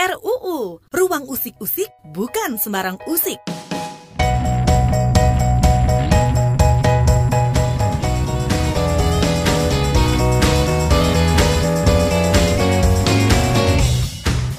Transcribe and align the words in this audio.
RUU, 0.00 0.80
Ruang 0.88 1.28
Usik-Usik 1.28 1.92
bukan 2.16 2.56
sembarang 2.56 2.96
usik. 3.04 3.36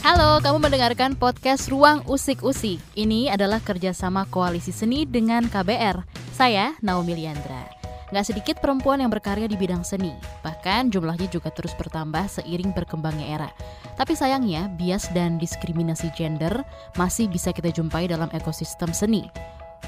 Halo, 0.05 0.37
kamu 0.45 0.61
mendengarkan 0.61 1.17
podcast 1.17 1.73
Ruang 1.73 2.05
Usik-Usik. 2.05 2.77
Ini 2.93 3.33
adalah 3.33 3.65
kerjasama 3.65 4.29
koalisi 4.29 4.69
seni 4.69 5.09
dengan 5.09 5.49
KBR. 5.49 6.05
Saya 6.37 6.77
Naomi 6.85 7.17
Liandra. 7.17 7.80
Gak 8.11 8.27
sedikit 8.27 8.59
perempuan 8.59 8.99
yang 8.99 9.07
berkarya 9.07 9.47
di 9.47 9.55
bidang 9.55 9.87
seni, 9.87 10.11
bahkan 10.43 10.91
jumlahnya 10.91 11.31
juga 11.31 11.47
terus 11.47 11.71
bertambah 11.79 12.27
seiring 12.27 12.75
berkembangnya 12.75 13.39
era. 13.39 13.49
Tapi 13.95 14.19
sayangnya, 14.19 14.67
bias 14.75 15.07
dan 15.15 15.39
diskriminasi 15.39 16.11
gender 16.11 16.67
masih 16.99 17.31
bisa 17.31 17.55
kita 17.55 17.71
jumpai 17.71 18.11
dalam 18.11 18.27
ekosistem 18.35 18.91
seni. 18.91 19.31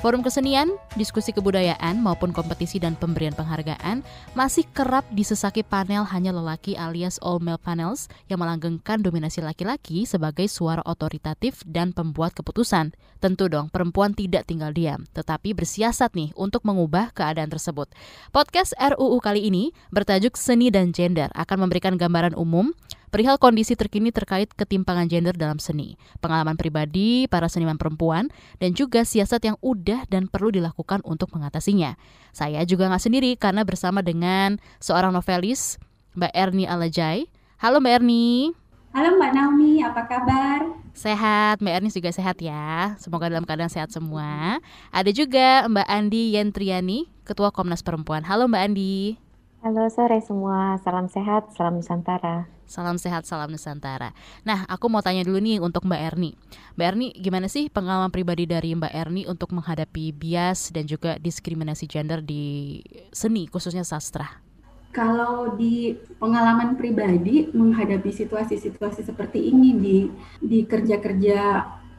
Forum 0.02 0.26
kesenian, 0.26 0.74
diskusi 0.98 1.30
kebudayaan, 1.30 2.02
maupun 2.02 2.34
kompetisi 2.34 2.82
dan 2.82 2.98
pemberian 2.98 3.36
penghargaan 3.38 4.02
masih 4.34 4.66
kerap 4.74 5.06
disesaki 5.14 5.62
panel 5.62 6.02
hanya 6.10 6.34
lelaki 6.34 6.74
alias 6.74 7.22
all 7.22 7.38
male 7.38 7.62
panels 7.62 8.10
yang 8.26 8.42
melanggengkan 8.42 9.06
dominasi 9.06 9.46
laki-laki 9.46 10.10
sebagai 10.10 10.50
suara 10.50 10.82
otoritatif 10.90 11.62
dan 11.70 11.94
pembuat 11.94 12.34
keputusan. 12.34 12.98
Tentu 13.22 13.46
dong, 13.48 13.70
perempuan 13.70 14.18
tidak 14.18 14.50
tinggal 14.50 14.74
diam, 14.74 15.06
tetapi 15.14 15.54
bersiasat 15.54 16.18
nih 16.18 16.34
untuk 16.34 16.66
mengubah 16.66 17.14
keadaan 17.14 17.54
tersebut. 17.54 17.88
Podcast 18.34 18.74
RUU 18.82 19.22
kali 19.22 19.48
ini 19.48 19.72
bertajuk 19.94 20.36
Seni 20.36 20.74
dan 20.74 20.91
Gender 20.91 21.30
akan 21.38 21.70
memberikan 21.70 21.96
gambaran 21.96 22.34
umum 22.36 22.74
perihal 23.13 23.38
kondisi 23.38 23.77
terkini 23.77 24.09
terkait 24.09 24.49
ketimpangan 24.58 25.05
gender 25.05 25.38
dalam 25.38 25.62
seni, 25.62 26.02
pengalaman 26.17 26.58
pribadi 26.58 27.30
para 27.30 27.45
seniman 27.45 27.77
perempuan, 27.77 28.34
dan 28.58 28.73
juga 28.73 29.05
siasat 29.05 29.54
yang 29.54 29.57
udah 29.62 30.10
dan 30.10 30.26
perlu 30.26 30.49
dilakukan 30.49 31.05
untuk 31.05 31.29
mengatasinya. 31.38 31.93
Saya 32.34 32.65
juga 32.65 32.90
nggak 32.90 33.04
sendiri 33.05 33.38
karena 33.38 33.62
bersama 33.62 34.01
dengan 34.01 34.57
seorang 34.82 35.13
novelis, 35.13 35.77
Mbak 36.18 36.34
Erni 36.34 36.65
Alajai. 36.65 37.29
Halo 37.62 37.77
Mbak 37.77 38.01
Erni. 38.01 38.57
Halo 38.98 39.18
Mbak 39.18 39.32
Naomi, 39.38 39.82
apa 39.85 40.01
kabar? 40.10 40.60
Sehat, 40.98 41.62
Mbak 41.62 41.73
Erni 41.73 41.90
juga 41.93 42.10
sehat 42.10 42.41
ya. 42.41 42.98
Semoga 42.98 43.29
dalam 43.29 43.45
keadaan 43.45 43.70
sehat 43.70 43.93
semua. 43.93 44.57
Ada 44.90 45.13
juga 45.13 45.70
Mbak 45.70 45.85
Andi 45.85 46.34
Yentriani, 46.34 47.10
Ketua 47.26 47.54
Komnas 47.54 47.85
Perempuan. 47.85 48.26
Halo 48.26 48.49
Mbak 48.49 48.63
Andi. 48.73 49.23
Halo 49.64 49.88
sore 49.88 50.20
semua, 50.20 50.76
salam 50.84 51.08
sehat, 51.08 51.56
salam 51.56 51.80
Nusantara. 51.80 52.52
Salam 52.68 53.00
sehat, 53.00 53.24
salam 53.24 53.48
Nusantara. 53.48 54.12
Nah, 54.44 54.68
aku 54.68 54.92
mau 54.92 55.00
tanya 55.00 55.24
dulu 55.24 55.40
nih 55.40 55.64
untuk 55.64 55.88
Mbak 55.88 56.02
Erni. 56.04 56.36
Mbak 56.76 56.84
Erni, 56.92 57.08
gimana 57.16 57.48
sih 57.48 57.72
pengalaman 57.72 58.12
pribadi 58.12 58.44
dari 58.44 58.76
Mbak 58.76 58.91
Erni 58.91 59.24
untuk 59.24 59.56
menghadapi 59.56 60.12
bias 60.20 60.76
dan 60.76 60.84
juga 60.84 61.16
diskriminasi 61.16 61.88
gender 61.88 62.20
di 62.20 62.84
seni, 63.16 63.48
khususnya 63.48 63.88
sastra? 63.88 64.44
Kalau 64.91 65.56
di 65.56 65.96
pengalaman 66.19 66.75
pribadi 66.75 67.47
menghadapi 67.56 68.12
situasi-situasi 68.12 69.08
seperti 69.08 69.47
ini 69.47 69.80
di 69.80 69.97
di 70.44 70.68
kerja-kerja 70.68 71.40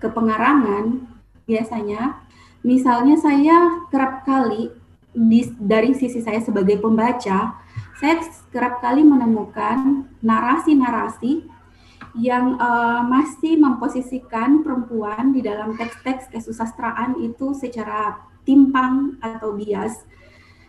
kepengarangan, 0.05 1.01
biasanya, 1.49 2.29
misalnya 2.61 3.17
saya 3.17 3.89
kerap 3.89 4.29
kali 4.29 4.84
di, 5.15 5.47
dari 5.57 5.95
sisi 5.95 6.19
saya 6.21 6.43
sebagai 6.43 6.83
pembaca, 6.83 7.57
saya 8.03 8.15
kerap 8.51 8.83
kali 8.83 9.07
menemukan 9.07 10.11
narasi-narasi 10.21 11.47
yang 12.19 12.59
uh, 12.59 13.03
masih 13.07 13.59
memposisikan 13.59 14.63
perempuan 14.63 15.35
di 15.35 15.43
dalam 15.43 15.75
teks-teks 15.75 16.31
kesusastraan 16.31 17.19
itu 17.23 17.55
secara 17.55 18.23
timpang 18.47 19.19
atau 19.19 19.55
bias. 19.55 20.07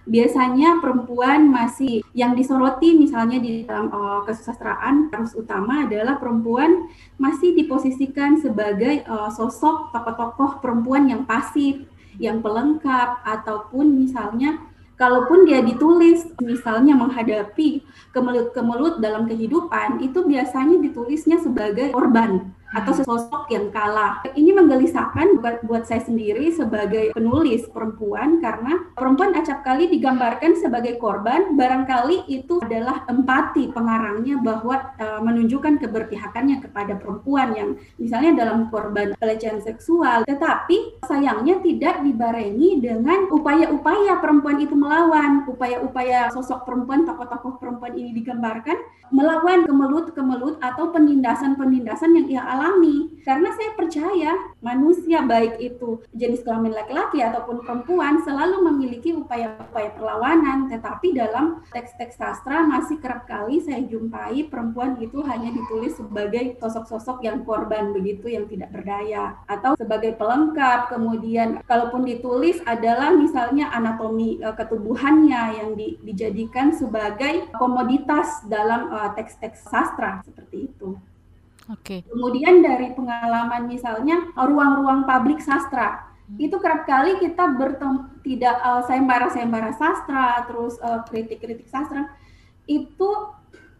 Biasanya 0.05 0.85
perempuan 0.85 1.49
masih 1.49 2.05
yang 2.13 2.37
disoroti 2.37 2.93
misalnya 2.93 3.41
di 3.41 3.65
dalam 3.65 3.89
uh, 3.89 4.21
kesusastraan 4.21 5.09
harus 5.09 5.33
utama 5.33 5.89
adalah 5.89 6.21
perempuan 6.21 6.85
masih 7.17 7.57
diposisikan 7.57 8.37
sebagai 8.37 9.01
uh, 9.09 9.33
sosok 9.33 9.89
tokoh-tokoh 9.89 10.61
perempuan 10.61 11.09
yang 11.09 11.25
pasif, 11.25 11.89
yang 12.17 12.39
pelengkap 12.39 13.21
ataupun 13.27 14.05
misalnya 14.05 14.57
kalaupun 14.95 15.43
dia 15.43 15.59
ditulis 15.59 16.23
misalnya 16.39 16.95
menghadapi 16.95 17.83
kemelut-kemelut 18.15 19.03
dalam 19.03 19.27
kehidupan 19.27 19.99
itu 19.99 20.23
biasanya 20.23 20.79
ditulisnya 20.79 21.37
sebagai 21.43 21.91
korban 21.91 22.54
atau 22.73 22.93
sosok 22.97 23.51
yang 23.53 23.69
kalah. 23.69 24.23
Ini 24.33 24.51
menggelisahkan 24.55 25.37
buat, 25.39 25.63
buat 25.67 25.83
saya 25.85 26.01
sendiri 26.01 26.49
sebagai 26.51 27.13
penulis 27.13 27.69
perempuan 27.69 28.41
karena 28.41 28.89
perempuan 28.97 29.37
acap 29.37 29.61
kali 29.61 29.87
digambarkan 29.91 30.57
sebagai 30.57 30.97
korban, 30.97 31.53
barangkali 31.53 32.25
itu 32.31 32.57
adalah 32.63 33.05
empati 33.05 33.69
pengarangnya 33.69 34.41
bahwa 34.41 34.95
uh, 34.97 35.21
menunjukkan 35.21 35.77
keberpihakannya 35.83 36.63
kepada 36.65 36.97
perempuan 36.97 37.53
yang 37.53 37.69
misalnya 38.01 38.45
dalam 38.45 38.67
korban 38.73 39.13
pelecehan 39.19 39.61
seksual, 39.61 40.25
tetapi 40.25 40.99
sayangnya 41.05 41.61
tidak 41.61 42.01
dibarengi 42.01 42.81
dengan 42.81 43.29
upaya-upaya 43.29 44.19
perempuan 44.19 44.57
itu 44.59 44.73
melawan, 44.73 45.45
upaya-upaya 45.45 46.33
sosok 46.33 46.65
perempuan, 46.65 47.05
tokoh-tokoh 47.05 47.61
perempuan 47.61 47.93
ini 47.95 48.11
digambarkan 48.15 48.77
melawan 49.13 49.63
kemelut-kemelut 49.69 50.57
atau 50.59 50.89
penindasan-penindasan 50.89 52.17
yang 52.17 52.27
ia 52.27 52.43
alami. 52.55 53.19
Karena 53.25 53.49
saya 53.57 53.73
percaya 53.73 54.31
manusia 54.61 55.25
baik 55.25 55.59
itu 55.59 55.99
jenis 56.13 56.45
kelamin 56.45 56.77
laki-laki 56.77 57.19
ataupun 57.19 57.65
perempuan 57.65 58.21
selalu 58.21 58.69
memiliki 58.71 59.11
upaya-upaya 59.11 59.91
perlawanan. 59.97 60.71
Tetapi 60.71 61.11
dalam 61.11 61.65
teks-teks 61.73 62.15
sastra 62.15 62.63
masih 62.63 63.01
kerap 63.03 63.27
kali 63.27 63.59
saya 63.59 63.83
jumpai 63.83 64.47
perempuan 64.47 64.95
itu 65.01 65.19
hanya 65.25 65.51
ditulis 65.51 65.97
sebagai 65.97 66.55
sosok-sosok 66.61 67.25
yang 67.25 67.41
korban 67.43 67.91
begitu 67.91 68.29
yang 68.29 68.45
tidak 68.45 68.71
berdaya 68.71 69.35
atau 69.49 69.75
sebagai 69.75 70.15
pelengkap. 70.15 70.93
Kemudian 70.93 71.65
kalaupun 71.65 72.05
ditulis 72.05 72.61
adalah 72.63 73.11
misalnya 73.11 73.73
anatomi 73.73 74.39
uh, 74.39 74.53
ketubuhannya 74.53 75.43
yang 75.59 75.69
di, 75.73 75.97
dijadikan 76.05 76.71
sebagai 76.71 77.49
komoditas 77.57 78.45
dalam 78.45 78.93
uh, 78.93 79.11
teks-teks 79.17 79.65
sastra 79.65 80.21
seperti 80.21 80.69
itu. 80.69 80.95
Oke. 81.65 81.81
Okay. 81.81 81.99
Kemudian 82.05 82.61
dari 82.61 82.93
pengalaman 82.93 83.65
misalnya 83.65 84.29
ruang-ruang 84.37 85.09
publik 85.09 85.41
sastra 85.41 86.15
hmm. 86.29 86.37
itu 86.41 86.55
kerap 86.57 86.85
kali 86.85 87.17
kita 87.21 87.53
bertemu 87.55 88.21
tidak 88.25 88.55
uh, 88.61 88.81
sayembara-sayembara 88.85 89.71
sastra 89.77 90.45
terus 90.49 90.77
eh, 90.81 91.01
kritik-kritik 91.09 91.69
sastra 91.69 92.09
itu 92.65 93.09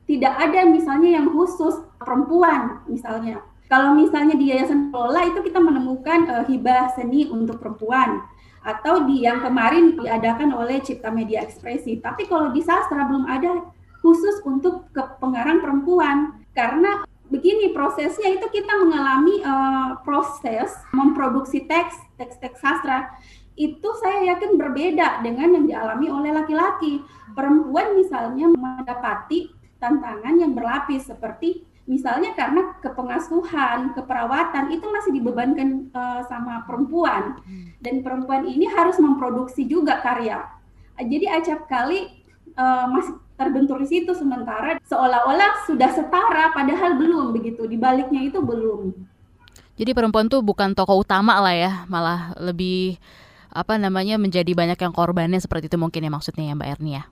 tidak 0.06 0.38
ada 0.38 0.70
misalnya 0.70 1.18
yang 1.18 1.34
khusus 1.34 1.82
perempuan 1.98 2.86
misalnya 2.86 3.42
kalau 3.66 3.98
misalnya 3.98 4.38
di 4.38 4.54
Yayasan 4.54 4.94
Lola 4.94 5.26
itu 5.26 5.42
kita 5.42 5.58
menemukan 5.58 6.30
uh, 6.30 6.44
hibah 6.46 6.94
seni 6.94 7.26
untuk 7.30 7.58
perempuan 7.58 8.22
atau 8.66 9.06
di 9.06 9.26
yang 9.26 9.46
kemarin 9.46 9.94
diadakan 9.98 10.54
oleh 10.54 10.82
Cipta 10.82 11.10
Media 11.10 11.42
Ekspresi 11.42 11.98
tapi 12.02 12.30
kalau 12.30 12.54
di 12.54 12.62
sastra 12.62 13.10
belum 13.10 13.26
ada 13.26 13.66
khusus 14.06 14.46
untuk 14.46 14.94
ke 14.94 15.02
pengarang 15.18 15.66
perempuan 15.66 16.46
karena 16.54 17.02
begini 17.30 17.74
prosesnya 17.74 18.38
itu 18.38 18.48
kita 18.54 18.74
mengalami 18.78 19.42
uh, 19.42 19.98
proses 20.06 20.72
memproduksi 20.94 21.66
teks 21.66 21.98
teks-teks 22.16 22.62
sastra. 22.62 23.12
Itu 23.56 23.96
saya 24.04 24.36
yakin 24.36 24.60
berbeda 24.60 25.24
dengan 25.24 25.56
yang 25.56 25.66
dialami 25.66 26.08
oleh 26.12 26.32
laki-laki. 26.36 27.00
Perempuan 27.32 27.96
misalnya 27.96 28.52
mendapati 28.52 29.52
tantangan 29.80 30.36
yang 30.36 30.52
berlapis 30.52 31.08
seperti 31.08 31.64
misalnya 31.86 32.34
karena 32.34 32.76
kepengasuhan, 32.82 33.94
keperawatan 33.94 34.74
itu 34.74 34.86
masih 34.90 35.12
dibebankan 35.16 35.88
uh, 35.94 36.26
sama 36.28 36.66
perempuan. 36.68 37.40
Dan 37.80 38.02
perempuan 38.04 38.44
ini 38.44 38.68
harus 38.68 38.98
memproduksi 39.00 39.64
juga 39.70 40.02
karya. 40.02 40.44
Jadi 40.96 41.28
acap 41.28 41.68
kali 41.68 42.25
uh, 42.56 42.86
masih 42.92 43.16
terbentur 43.36 43.84
di 43.84 43.88
situ 43.88 44.12
sementara 44.16 44.80
seolah-olah 44.88 45.68
sudah 45.68 45.92
setara 45.92 46.56
padahal 46.56 46.96
belum 46.96 47.36
begitu 47.36 47.68
di 47.68 47.76
baliknya 47.76 48.24
itu 48.24 48.40
belum. 48.40 48.96
Jadi 49.76 49.92
perempuan 49.92 50.32
tuh 50.32 50.40
bukan 50.40 50.72
tokoh 50.72 51.04
utama 51.04 51.36
lah 51.44 51.52
ya, 51.52 51.72
malah 51.92 52.32
lebih 52.40 52.96
apa 53.52 53.76
namanya 53.76 54.16
menjadi 54.16 54.52
banyak 54.52 54.80
yang 54.80 54.96
korbannya 54.96 55.40
seperti 55.40 55.68
itu 55.68 55.76
mungkin 55.80 56.04
ya 56.08 56.12
maksudnya 56.12 56.44
ya 56.48 56.56
Mbak 56.56 56.70
Erni 56.80 56.92
ya. 56.96 57.04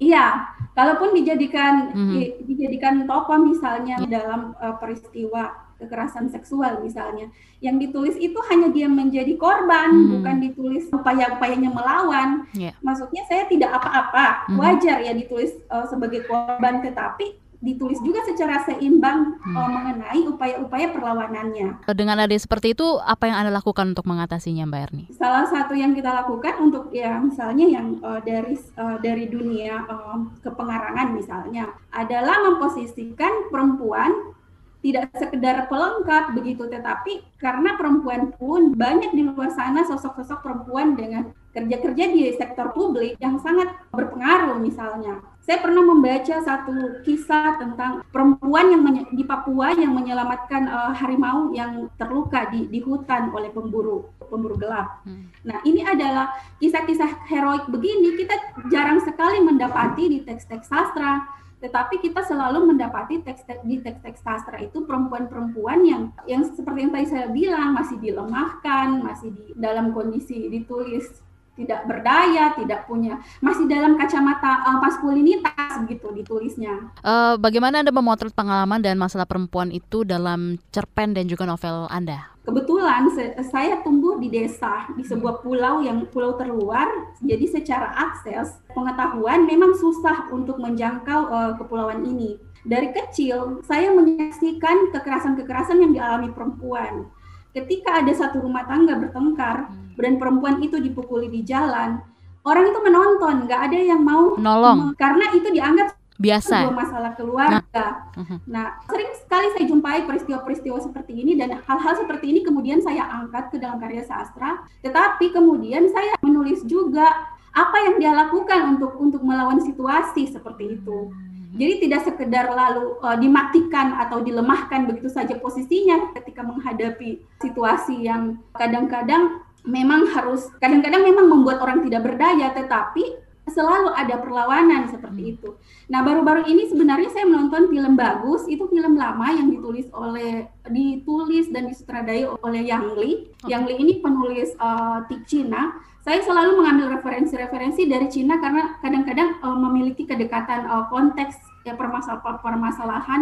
Iya, 0.00 0.26
kalaupun 0.72 1.12
dijadikan 1.12 1.92
mm 1.92 2.04
-hmm. 2.08 2.20
dijadikan 2.48 2.94
tokoh 3.04 3.38
misalnya 3.46 4.00
dalam 4.08 4.56
uh, 4.58 4.74
peristiwa 4.80 5.69
kekerasan 5.80 6.28
seksual 6.28 6.84
misalnya. 6.84 7.32
Yang 7.64 7.88
ditulis 7.88 8.16
itu 8.20 8.36
hanya 8.52 8.68
dia 8.68 8.86
menjadi 8.86 9.32
korban, 9.40 9.88
hmm. 9.88 10.08
bukan 10.20 10.36
ditulis 10.44 10.84
upaya-upayanya 10.92 11.72
melawan. 11.72 12.44
Yeah. 12.52 12.76
Maksudnya 12.84 13.24
saya 13.24 13.48
tidak 13.48 13.72
apa-apa, 13.80 14.52
hmm. 14.52 14.56
wajar 14.60 15.00
ya 15.00 15.16
ditulis 15.16 15.56
uh, 15.72 15.88
sebagai 15.88 16.28
korban, 16.28 16.84
tetapi 16.84 17.40
ditulis 17.60 18.00
juga 18.00 18.24
secara 18.24 18.64
seimbang 18.64 19.36
hmm. 19.36 19.52
uh, 19.52 19.68
mengenai 19.68 20.20
upaya-upaya 20.24 20.96
perlawanannya. 20.96 21.84
Dengan 21.92 22.16
ada 22.24 22.32
seperti 22.32 22.72
itu, 22.72 22.96
apa 23.04 23.28
yang 23.28 23.36
anda 23.44 23.52
lakukan 23.52 23.92
untuk 23.92 24.08
mengatasinya, 24.08 24.64
Mbak 24.64 24.80
Erni? 24.80 25.04
Salah 25.12 25.44
satu 25.44 25.76
yang 25.76 25.92
kita 25.92 26.08
lakukan 26.24 26.56
untuk 26.56 26.88
ya 26.90 27.20
misalnya 27.20 27.68
yang 27.68 28.00
uh, 28.00 28.18
dari 28.24 28.56
uh, 28.80 28.96
dari 29.04 29.28
dunia 29.28 29.84
uh, 29.84 30.24
kepengarangan 30.40 31.12
misalnya 31.12 31.68
adalah 31.92 32.40
memposisikan 32.48 33.52
perempuan 33.52 34.32
tidak 34.80 35.12
sekedar 35.16 35.68
pelengkap 35.68 36.32
begitu 36.36 36.64
tetapi 36.68 37.24
karena 37.36 37.76
perempuan 37.76 38.32
pun 38.36 38.72
banyak 38.72 39.12
di 39.12 39.22
luar 39.28 39.52
sana 39.52 39.84
sosok-sosok 39.84 40.40
perempuan 40.40 40.96
dengan 40.96 41.32
kerja-kerja 41.52 42.04
di 42.12 42.32
sektor 42.36 42.72
publik 42.72 43.20
yang 43.20 43.36
sangat 43.40 43.68
berpengaruh 43.92 44.56
misalnya 44.56 45.20
saya 45.40 45.66
pernah 45.66 45.82
membaca 45.82 46.36
satu 46.46 47.02
kisah 47.02 47.58
tentang 47.58 48.06
perempuan 48.14 48.70
yang 48.70 48.86
di 49.10 49.24
Papua 49.26 49.74
yang 49.74 49.96
menyelamatkan 49.98 50.68
uh, 50.68 50.92
harimau 50.94 51.50
yang 51.50 51.90
terluka 51.98 52.46
di, 52.54 52.70
di 52.70 52.78
hutan 52.78 53.34
oleh 53.34 53.50
pemburu 53.50 54.14
pemburu 54.30 54.54
gelap. 54.54 55.02
Hmm. 55.02 55.26
Nah 55.42 55.58
ini 55.66 55.82
adalah 55.82 56.30
kisah-kisah 56.62 57.26
heroik 57.26 57.66
begini 57.66 58.14
kita 58.14 58.36
jarang 58.70 59.02
sekali 59.02 59.42
mendapati 59.42 60.06
di 60.06 60.18
teks-teks 60.22 60.70
sastra 60.70 61.26
tetapi 61.60 62.00
kita 62.00 62.24
selalu 62.24 62.72
mendapati 62.72 63.20
teks, 63.20 63.44
teks 63.44 63.60
di 63.68 63.84
teks-teks 63.84 64.24
sastra 64.24 64.56
itu 64.58 64.88
perempuan-perempuan 64.88 65.84
yang 65.84 66.02
yang 66.24 66.42
seperti 66.48 66.88
yang 66.88 66.92
tadi 66.96 67.06
saya 67.12 67.26
bilang 67.28 67.76
masih 67.76 68.00
dilemahkan, 68.00 69.04
masih 69.04 69.28
di 69.36 69.52
dalam 69.60 69.92
kondisi 69.92 70.48
ditulis 70.48 71.20
tidak 71.60 71.84
berdaya, 71.84 72.56
tidak 72.56 72.88
punya 72.88 73.20
masih 73.44 73.68
dalam 73.68 74.00
kacamata 74.00 74.64
uh, 74.64 74.80
maskulinitas 74.80 75.84
begitu 75.84 76.08
ditulisnya. 76.16 76.88
Uh, 77.04 77.36
bagaimana 77.36 77.84
Anda 77.84 77.92
memotret 77.92 78.32
pengalaman 78.32 78.80
dan 78.80 78.96
masalah 78.96 79.28
perempuan 79.28 79.68
itu 79.68 80.08
dalam 80.08 80.56
cerpen 80.72 81.12
dan 81.12 81.28
juga 81.28 81.44
novel 81.44 81.84
Anda? 81.92 82.32
Kebetulan 82.40 83.12
saya 83.52 83.84
tumbuh 83.84 84.16
di 84.16 84.32
desa 84.32 84.88
di 84.96 85.04
sebuah 85.04 85.44
pulau 85.44 85.84
yang 85.84 86.08
pulau 86.08 86.40
terluar, 86.40 86.88
jadi 87.20 87.44
secara 87.44 87.92
akses 87.92 88.56
pengetahuan 88.72 89.44
memang 89.44 89.76
susah 89.76 90.32
untuk 90.32 90.56
menjangkau 90.56 91.20
uh, 91.28 91.52
kepulauan 91.60 92.00
ini. 92.08 92.40
Dari 92.64 92.92
kecil 92.92 93.64
saya 93.64 93.92
menyaksikan 93.92 94.92
kekerasan-kekerasan 94.92 95.80
yang 95.80 95.92
dialami 95.96 96.28
perempuan. 96.32 97.08
Ketika 97.50 98.02
ada 98.02 98.12
satu 98.14 98.42
rumah 98.42 98.62
tangga 98.66 98.94
bertengkar 98.98 99.70
hmm. 99.70 99.98
dan 99.98 100.16
perempuan 100.22 100.62
itu 100.62 100.78
dipukuli 100.78 101.26
di 101.26 101.42
jalan, 101.42 101.98
orang 102.46 102.64
itu 102.70 102.78
menonton, 102.80 103.50
nggak 103.50 103.60
ada 103.70 103.78
yang 103.78 104.00
mau 104.00 104.38
nolong 104.38 104.94
karena 104.96 105.34
itu 105.36 105.50
dianggap 105.50 106.00
biasa 106.20 106.68
sebuah 106.68 106.76
masalah 106.76 107.12
keluarga. 107.16 107.64
Nah, 107.72 108.20
uh-huh. 108.20 108.38
nah, 108.44 108.66
sering 108.84 109.08
sekali 109.16 109.46
saya 109.56 109.64
jumpai 109.64 110.04
peristiwa-peristiwa 110.04 110.78
seperti 110.84 111.16
ini 111.16 111.32
dan 111.40 111.56
hal-hal 111.64 111.96
seperti 111.96 112.28
ini 112.28 112.44
kemudian 112.44 112.84
saya 112.84 113.08
angkat 113.08 113.48
ke 113.48 113.56
dalam 113.56 113.80
karya 113.80 114.04
sastra. 114.04 114.60
Tetapi 114.84 115.32
kemudian 115.32 115.88
saya 115.88 116.20
menulis 116.20 116.60
juga 116.68 117.08
apa 117.50 117.76
yang 117.88 117.96
dia 117.98 118.12
lakukan 118.12 118.76
untuk 118.76 119.00
untuk 119.00 119.24
melawan 119.24 119.58
situasi 119.64 120.28
seperti 120.28 120.76
itu. 120.76 121.08
Jadi 121.50 121.74
tidak 121.86 122.06
sekedar 122.06 122.46
lalu 122.50 122.94
uh, 123.02 123.18
dimatikan 123.18 123.98
atau 123.98 124.22
dilemahkan 124.22 124.86
begitu 124.86 125.10
saja 125.10 125.34
posisinya 125.38 126.14
ketika 126.14 126.46
menghadapi 126.46 127.22
situasi 127.42 128.06
yang 128.06 128.38
kadang-kadang 128.54 129.42
memang 129.66 130.08
harus 130.14 130.48
kadang-kadang 130.62 131.04
memang 131.04 131.26
membuat 131.26 131.60
orang 131.60 131.84
tidak 131.84 132.06
berdaya 132.06 132.54
tetapi 132.54 133.18
selalu 133.50 133.90
ada 133.92 134.16
perlawanan 134.22 134.88
seperti 134.88 135.22
hmm. 135.26 135.32
itu. 135.36 135.50
Nah, 135.90 136.06
baru-baru 136.06 136.46
ini 136.46 136.70
sebenarnya 136.70 137.10
saya 137.10 137.26
menonton 137.26 137.68
film 137.68 137.98
bagus, 137.98 138.46
itu 138.46 138.64
film 138.70 138.94
lama 138.94 139.26
yang 139.34 139.50
ditulis 139.50 139.90
oleh 139.90 140.46
ditulis 140.70 141.50
dan 141.50 141.66
disutradai 141.66 142.30
oleh 142.30 142.62
Yang 142.62 142.86
Li. 142.96 143.10
Okay. 143.42 143.50
Yang 143.50 143.62
Li 143.66 143.74
ini 143.82 143.92
penulis 143.98 144.54
uh, 144.62 145.04
tik 145.10 145.26
Cina. 145.26 145.74
Saya 146.00 146.24
selalu 146.24 146.64
mengambil 146.64 146.96
referensi-referensi 146.96 147.84
dari 147.84 148.08
Cina 148.08 148.40
karena 148.40 148.80
kadang-kadang 148.80 149.36
uh, 149.44 149.58
memiliki 149.68 150.08
kedekatan 150.08 150.64
uh, 150.64 150.88
konteks 150.88 151.36
ya 151.68 151.76
permasalahan 151.76 152.40
permasalahan 152.40 153.20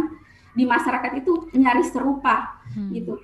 di 0.55 0.63
masyarakat 0.63 1.13
itu 1.19 1.51
nyaris 1.59 1.91
serupa 1.91 2.63
hmm. 2.75 2.91
gitu. 2.95 3.19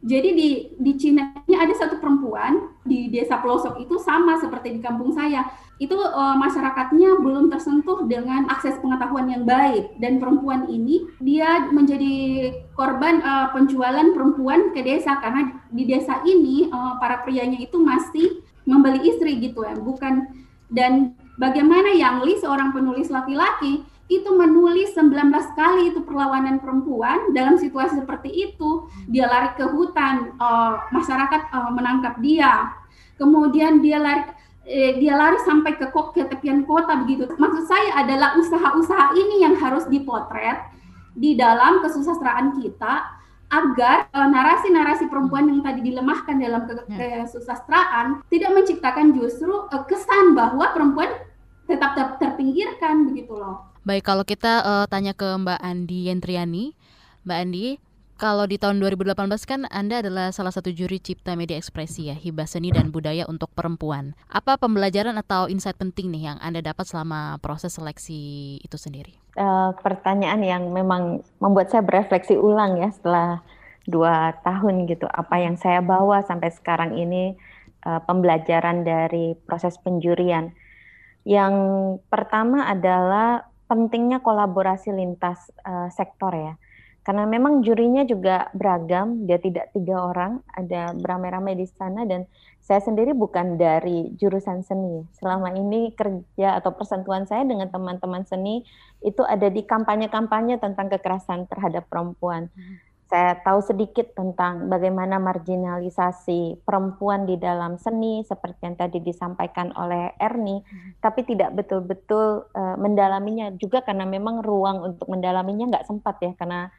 Jadi 0.00 0.32
di 0.32 0.48
di 0.80 0.92
Cina 0.96 1.28
ini 1.44 1.60
ada 1.60 1.76
satu 1.76 2.00
perempuan 2.00 2.72
di 2.88 3.12
desa 3.12 3.36
pelosok 3.36 3.84
itu 3.84 4.00
sama 4.00 4.40
seperti 4.40 4.78
di 4.78 4.80
kampung 4.80 5.12
saya. 5.12 5.44
Itu 5.76 5.92
uh, 5.98 6.38
masyarakatnya 6.40 7.20
belum 7.20 7.52
tersentuh 7.52 8.08
dengan 8.08 8.48
akses 8.48 8.80
pengetahuan 8.80 9.28
yang 9.28 9.44
baik 9.44 10.00
dan 10.00 10.16
perempuan 10.16 10.70
ini 10.72 11.04
dia 11.20 11.68
menjadi 11.68 12.14
korban 12.78 13.20
uh, 13.20 13.52
penjualan 13.52 14.08
perempuan 14.16 14.72
ke 14.72 14.80
desa 14.80 15.20
karena 15.20 15.52
di 15.68 15.84
desa 15.84 16.24
ini 16.24 16.72
uh, 16.72 16.96
para 16.96 17.20
prianya 17.20 17.60
itu 17.60 17.76
masih 17.76 18.40
membeli 18.70 19.10
istri 19.10 19.42
gitu 19.42 19.66
ya, 19.66 19.74
bukan. 19.74 20.30
Dan 20.70 21.18
bagaimana 21.34 21.90
yang 21.98 22.22
Li 22.22 22.38
seorang 22.38 22.70
penulis 22.70 23.10
laki-laki 23.10 23.82
itu 24.10 24.30
menulis 24.34 24.90
19 24.98 25.30
kali 25.54 25.94
itu 25.94 26.02
perlawanan 26.02 26.58
perempuan 26.58 27.30
dalam 27.34 27.58
situasi 27.58 28.02
seperti 28.02 28.30
itu. 28.30 28.86
Dia 29.06 29.30
lari 29.30 29.54
ke 29.54 29.66
hutan 29.70 30.34
uh, 30.38 30.86
masyarakat 30.90 31.50
uh, 31.54 31.70
menangkap 31.70 32.18
dia. 32.18 32.74
Kemudian 33.18 33.78
dia 33.78 34.02
lari 34.02 34.26
eh, 34.66 34.98
dia 34.98 35.14
lari 35.14 35.38
sampai 35.46 35.78
ke 35.78 35.90
kok 35.94 36.14
ke 36.14 36.26
tepian 36.26 36.66
kota 36.66 36.98
begitu. 37.02 37.30
Maksud 37.38 37.64
saya 37.70 38.02
adalah 38.02 38.34
usaha-usaha 38.34 39.14
ini 39.14 39.46
yang 39.46 39.54
harus 39.58 39.86
dipotret 39.86 40.58
di 41.14 41.34
dalam 41.38 41.82
kesusastraan 41.82 42.58
kita 42.58 43.19
agar 43.50 44.06
narasi-narasi 44.14 45.06
uh, 45.06 45.10
perempuan 45.10 45.50
yang 45.50 45.60
tadi 45.60 45.82
dilemahkan 45.82 46.38
dalam 46.38 46.70
ke 46.70 46.74
ya. 46.86 47.26
kesusastraan 47.26 48.22
tidak 48.30 48.50
menciptakan 48.54 49.10
justru 49.12 49.50
uh, 49.50 49.82
kesan 49.90 50.38
bahwa 50.38 50.70
perempuan 50.70 51.10
tetap 51.66 51.98
ter 51.98 52.06
terpinggirkan 52.18 53.10
begitu 53.10 53.34
loh. 53.34 53.70
Baik, 53.82 54.06
kalau 54.06 54.22
kita 54.22 54.62
uh, 54.62 54.84
tanya 54.86 55.16
ke 55.16 55.24
Mbak 55.24 55.60
Andi 55.60 55.98
Yentriani, 56.10 56.64
Mbak 57.24 57.38
Andi, 57.42 57.66
kalau 58.20 58.44
di 58.44 58.60
tahun 58.60 58.84
2018 58.84 59.16
kan 59.48 59.64
Anda 59.72 60.04
adalah 60.04 60.28
salah 60.28 60.52
satu 60.52 60.68
juri 60.68 61.00
cipta 61.00 61.32
media 61.40 61.56
ekspresi 61.56 62.12
ya, 62.12 62.16
hibah 62.20 62.44
seni 62.44 62.68
dan 62.68 62.92
budaya 62.92 63.24
untuk 63.24 63.48
perempuan. 63.56 64.12
Apa 64.28 64.60
pembelajaran 64.60 65.16
atau 65.16 65.48
insight 65.48 65.80
penting 65.80 66.12
nih 66.12 66.28
yang 66.28 66.38
Anda 66.44 66.60
dapat 66.60 66.84
selama 66.84 67.40
proses 67.40 67.80
seleksi 67.80 68.60
itu 68.60 68.76
sendiri? 68.76 69.16
Uh, 69.40 69.72
pertanyaan 69.80 70.44
yang 70.44 70.68
memang 70.68 71.24
membuat 71.40 71.72
saya 71.72 71.80
berefleksi 71.80 72.36
ulang 72.36 72.76
ya 72.76 72.92
setelah 72.92 73.40
dua 73.88 74.36
tahun 74.44 74.84
gitu. 74.84 75.08
Apa 75.08 75.40
yang 75.40 75.56
saya 75.56 75.80
bawa 75.80 76.20
sampai 76.20 76.52
sekarang 76.52 77.00
ini 77.00 77.40
uh, 77.88 78.04
pembelajaran 78.04 78.84
dari 78.84 79.32
proses 79.48 79.80
penjurian. 79.80 80.52
Yang 81.24 81.54
pertama 82.12 82.68
adalah 82.68 83.48
pentingnya 83.64 84.20
kolaborasi 84.20 84.92
lintas 84.92 85.48
uh, 85.64 85.88
sektor 85.88 86.36
ya. 86.36 86.60
Karena 87.10 87.26
memang 87.26 87.66
jurinya 87.66 88.06
juga 88.06 88.54
beragam, 88.54 89.26
dia 89.26 89.34
tidak 89.42 89.74
tiga 89.74 89.98
orang, 90.14 90.46
ada 90.54 90.94
beramai-ramai 90.94 91.58
di 91.58 91.66
sana 91.66 92.06
dan 92.06 92.22
saya 92.62 92.78
sendiri 92.86 93.18
bukan 93.18 93.58
dari 93.58 94.14
jurusan 94.14 94.62
seni. 94.62 95.02
Selama 95.18 95.50
ini 95.50 95.90
kerja 95.90 96.62
atau 96.62 96.70
persentuhan 96.70 97.26
saya 97.26 97.42
dengan 97.42 97.66
teman-teman 97.66 98.22
seni 98.30 98.62
itu 99.02 99.26
ada 99.26 99.50
di 99.50 99.66
kampanye-kampanye 99.66 100.62
tentang 100.62 100.86
kekerasan 100.86 101.50
terhadap 101.50 101.90
perempuan. 101.90 102.46
Saya 103.10 103.42
tahu 103.42 103.58
sedikit 103.58 104.14
tentang 104.14 104.70
bagaimana 104.70 105.18
marginalisasi 105.18 106.62
perempuan 106.62 107.26
di 107.26 107.34
dalam 107.42 107.74
seni 107.74 108.22
seperti 108.22 108.70
yang 108.70 108.78
tadi 108.78 109.02
disampaikan 109.02 109.74
oleh 109.74 110.14
Erni, 110.22 110.62
tapi 111.02 111.26
tidak 111.26 111.58
betul-betul 111.58 112.46
uh, 112.54 112.78
mendalaminya 112.78 113.50
juga 113.58 113.82
karena 113.82 114.06
memang 114.06 114.46
ruang 114.46 114.94
untuk 114.94 115.10
mendalaminya 115.10 115.74
nggak 115.74 115.90
sempat 115.90 116.22
ya 116.22 116.38
karena 116.38 116.70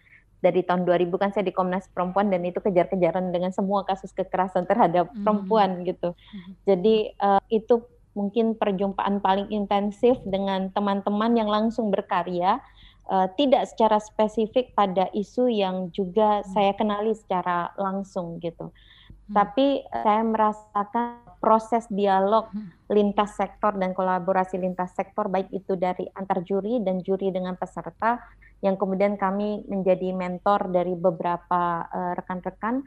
dari 0.42 0.66
tahun 0.66 0.84
2000 0.90 1.22
kan 1.22 1.30
saya 1.30 1.46
di 1.46 1.54
Komnas 1.54 1.88
Perempuan 1.94 2.34
dan 2.34 2.42
itu 2.42 2.58
kejar-kejaran 2.60 3.30
dengan 3.30 3.54
semua 3.54 3.86
kasus 3.86 4.10
kekerasan 4.12 4.66
terhadap 4.66 5.14
hmm. 5.14 5.22
perempuan 5.22 5.86
gitu. 5.86 6.18
Hmm. 6.18 6.52
Jadi 6.66 7.14
uh, 7.22 7.42
itu 7.54 7.86
mungkin 8.12 8.60
perjumpaan 8.60 9.24
paling 9.24 9.48
intensif 9.54 10.20
dengan 10.28 10.68
teman-teman 10.76 11.32
yang 11.38 11.48
langsung 11.48 11.94
berkarya 11.94 12.60
uh, 13.08 13.30
tidak 13.40 13.70
secara 13.72 14.02
spesifik 14.04 14.76
pada 14.76 15.08
isu 15.16 15.48
yang 15.48 15.94
juga 15.96 16.42
hmm. 16.42 16.48
saya 16.52 16.74
kenali 16.76 17.14
secara 17.16 17.72
langsung 17.80 18.42
gitu. 18.44 18.74
Hmm. 18.74 19.34
Tapi 19.38 19.86
saya 20.04 20.26
merasakan 20.28 21.32
proses 21.42 21.90
dialog 21.90 22.52
hmm. 22.54 22.92
lintas 22.94 23.34
sektor 23.38 23.74
dan 23.78 23.98
kolaborasi 23.98 24.62
lintas 24.62 24.94
sektor 24.94 25.30
baik 25.32 25.50
itu 25.50 25.74
dari 25.80 26.06
antar 26.18 26.46
juri 26.46 26.82
dan 26.86 27.00
juri 27.02 27.34
dengan 27.34 27.58
peserta 27.58 28.22
yang 28.62 28.78
kemudian 28.78 29.18
kami 29.18 29.66
menjadi 29.66 30.14
mentor 30.14 30.70
dari 30.70 30.94
beberapa 30.94 31.86
uh, 31.86 32.14
rekan-rekan 32.18 32.86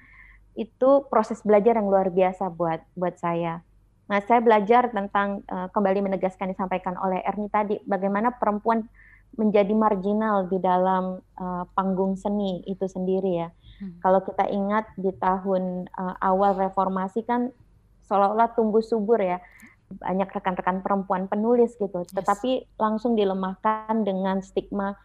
itu 0.54 1.06
proses 1.10 1.42
belajar 1.42 1.74
yang 1.74 1.90
luar 1.90 2.14
biasa 2.14 2.46
buat 2.54 2.82
buat 2.94 3.18
saya. 3.18 3.62
Nah, 4.06 4.20
saya 4.22 4.38
belajar 4.38 4.94
tentang 4.94 5.42
uh, 5.50 5.66
kembali 5.74 6.06
menegaskan 6.06 6.54
disampaikan 6.54 6.94
oleh 7.00 7.24
Erni 7.26 7.50
tadi 7.50 7.80
bagaimana 7.82 8.38
perempuan 8.38 8.86
menjadi 9.34 9.74
marginal 9.74 10.46
di 10.46 10.62
dalam 10.62 11.18
uh, 11.18 11.64
panggung 11.74 12.14
seni 12.14 12.62
itu 12.70 12.86
sendiri 12.86 13.32
ya. 13.42 13.48
Hmm. 13.82 13.98
Kalau 13.98 14.22
kita 14.22 14.46
ingat 14.46 14.86
di 14.94 15.10
tahun 15.10 15.90
uh, 15.90 16.14
awal 16.22 16.54
reformasi 16.54 17.26
kan 17.26 17.50
seolah-olah 18.06 18.54
tumbuh 18.54 18.84
subur 18.84 19.18
ya 19.18 19.42
banyak 19.90 20.30
rekan-rekan 20.30 20.80
perempuan 20.80 21.28
penulis 21.28 21.76
gitu, 21.76 22.02
yes. 22.02 22.12
tetapi 22.16 22.66
langsung 22.80 23.14
dilemahkan 23.14 24.02
dengan 24.02 24.40
stigma 24.40 24.96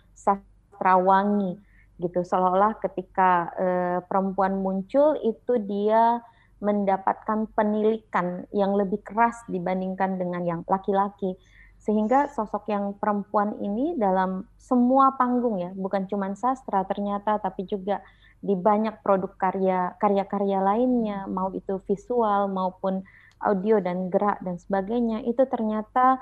sastrawangi 0.79 1.59
gitu, 1.99 2.23
seolah-olah 2.23 2.79
ketika 2.79 3.51
uh, 3.59 3.99
perempuan 4.07 4.63
muncul 4.63 5.19
itu 5.19 5.59
dia 5.67 6.23
mendapatkan 6.63 7.51
penilikan 7.51 8.47
yang 8.55 8.71
lebih 8.79 9.03
keras 9.03 9.35
dibandingkan 9.51 10.15
dengan 10.15 10.47
yang 10.47 10.61
laki-laki. 10.63 11.35
Sehingga 11.79 12.31
sosok 12.31 12.71
yang 12.71 12.95
perempuan 12.95 13.59
ini 13.59 13.99
dalam 13.99 14.47
semua 14.55 15.15
panggung 15.19 15.59
ya 15.59 15.71
bukan 15.75 16.07
cuma 16.07 16.31
sastra 16.35 16.83
ternyata 16.87 17.39
tapi 17.39 17.63
juga 17.67 18.03
di 18.39 18.55
banyak 18.55 18.99
produk 19.03 19.31
karya 19.39 19.95
karya-karya 19.99 20.59
lainnya 20.59 21.27
mau 21.27 21.51
itu 21.55 21.79
visual 21.87 22.51
maupun 22.51 23.03
audio 23.39 23.79
dan 23.79 24.11
gerak 24.11 24.43
dan 24.43 24.59
sebagainya 24.59 25.23
itu 25.23 25.43
ternyata 25.47 26.19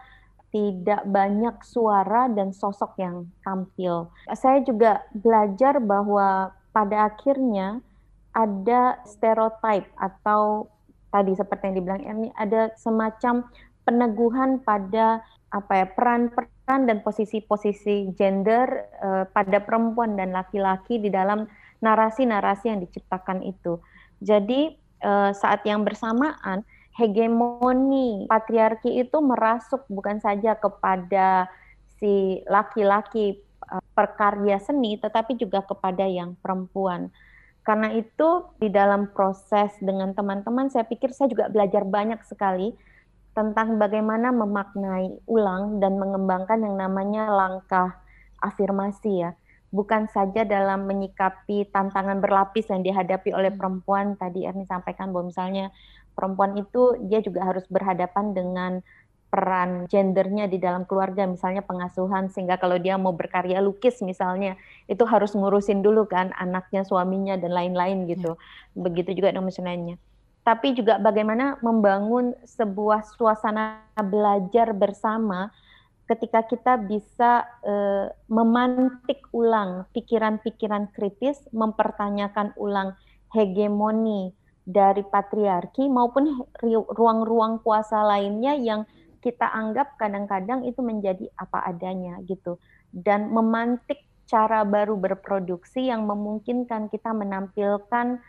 tidak 0.52 1.04
banyak 1.04 1.56
suara 1.64 2.32
dan 2.32 2.56
sosok 2.56 2.96
yang 2.98 3.28
tampil. 3.44 4.08
Saya 4.32 4.64
juga 4.64 5.04
belajar 5.12 5.84
bahwa 5.84 6.56
pada 6.72 7.12
akhirnya 7.12 7.84
ada 8.32 9.02
stereotip 9.04 9.90
atau 9.98 10.72
tadi 11.10 11.34
seperti 11.34 11.64
yang 11.72 11.76
dibilang 11.82 12.04
ini 12.04 12.28
ada 12.38 12.70
semacam 12.78 13.50
peneguhan 13.88 14.62
pada 14.62 15.24
apa 15.48 15.74
ya 15.84 15.88
peran-peran 15.88 16.82
dan 16.86 17.00
posisi-posisi 17.02 18.12
gender 18.20 18.68
uh, 19.00 19.24
pada 19.32 19.64
perempuan 19.64 20.20
dan 20.20 20.36
laki-laki 20.36 21.00
di 21.00 21.08
dalam 21.08 21.48
narasi-narasi 21.80 22.68
yang 22.68 22.84
diciptakan 22.84 23.42
itu. 23.48 23.80
Jadi 24.20 24.76
uh, 25.02 25.32
saat 25.32 25.64
yang 25.64 25.88
bersamaan 25.88 26.68
hegemoni 26.98 28.26
patriarki 28.26 28.98
itu 28.98 29.18
merasuk 29.22 29.86
bukan 29.88 30.18
saja 30.18 30.58
kepada 30.58 31.46
si 32.02 32.42
laki-laki 32.50 33.38
uh, 33.70 33.86
perkarya 33.94 34.58
seni 34.58 34.98
tetapi 34.98 35.38
juga 35.38 35.62
kepada 35.62 36.04
yang 36.10 36.34
perempuan. 36.42 37.14
Karena 37.62 37.92
itu 37.94 38.48
di 38.58 38.72
dalam 38.72 39.12
proses 39.12 39.76
dengan 39.84 40.16
teman-teman 40.16 40.72
saya 40.74 40.88
pikir 40.88 41.12
saya 41.14 41.30
juga 41.30 41.52
belajar 41.52 41.84
banyak 41.84 42.24
sekali 42.24 42.74
tentang 43.38 43.78
bagaimana 43.78 44.34
memaknai 44.34 45.22
ulang 45.30 45.78
dan 45.78 46.02
mengembangkan 46.02 46.58
yang 46.58 46.80
namanya 46.80 47.30
langkah 47.30 48.02
afirmasi 48.42 49.28
ya. 49.28 49.32
Bukan 49.68 50.08
saja 50.10 50.48
dalam 50.48 50.88
menyikapi 50.88 51.70
tantangan 51.70 52.24
berlapis 52.24 52.72
yang 52.72 52.82
dihadapi 52.82 53.36
oleh 53.36 53.52
hmm. 53.52 53.60
perempuan, 53.60 54.16
tadi 54.16 54.48
Erni 54.48 54.64
sampaikan 54.64 55.12
bahwa 55.12 55.30
misalnya 55.30 55.70
perempuan 56.18 56.58
itu 56.58 56.98
dia 57.06 57.22
juga 57.22 57.46
harus 57.46 57.64
berhadapan 57.70 58.34
dengan 58.34 58.72
peran 59.28 59.86
gendernya 59.92 60.50
di 60.50 60.58
dalam 60.58 60.88
keluarga 60.90 61.30
misalnya 61.30 61.62
pengasuhan 61.62 62.32
sehingga 62.34 62.58
kalau 62.58 62.80
dia 62.82 62.98
mau 62.98 63.14
berkarya 63.14 63.62
lukis 63.62 64.02
misalnya 64.02 64.58
itu 64.90 65.04
harus 65.06 65.36
ngurusin 65.38 65.86
dulu 65.86 66.10
kan 66.10 66.34
anaknya 66.40 66.82
suaminya 66.88 67.36
dan 67.38 67.52
lain-lain 67.54 68.08
gitu 68.10 68.34
ya. 68.34 68.40
begitu 68.74 69.14
juga 69.14 69.36
dengan 69.36 69.52
lainnya 69.52 69.96
tapi 70.48 70.72
juga 70.72 70.96
bagaimana 70.96 71.60
membangun 71.60 72.32
sebuah 72.48 73.04
suasana 73.20 73.84
belajar 74.00 74.72
bersama 74.72 75.52
ketika 76.08 76.48
kita 76.48 76.80
bisa 76.80 77.44
uh, 77.68 78.08
memantik 78.32 79.28
ulang 79.36 79.84
pikiran-pikiran 79.92 80.88
kritis, 80.96 81.44
mempertanyakan 81.52 82.56
ulang 82.56 82.96
hegemoni 83.36 84.32
dari 84.68 85.00
patriarki 85.08 85.88
maupun 85.88 86.44
ruang-ruang 86.92 87.64
kuasa 87.64 88.04
lainnya 88.04 88.60
yang 88.60 88.84
kita 89.24 89.48
anggap 89.48 89.96
kadang-kadang 89.96 90.68
itu 90.68 90.84
menjadi 90.84 91.32
apa 91.40 91.64
adanya 91.72 92.20
gitu. 92.28 92.60
Dan 92.92 93.32
memantik 93.32 94.04
cara 94.28 94.68
baru 94.68 95.00
berproduksi 95.00 95.88
yang 95.88 96.04
memungkinkan 96.04 96.92
kita 96.92 97.16
menampilkan 97.16 98.20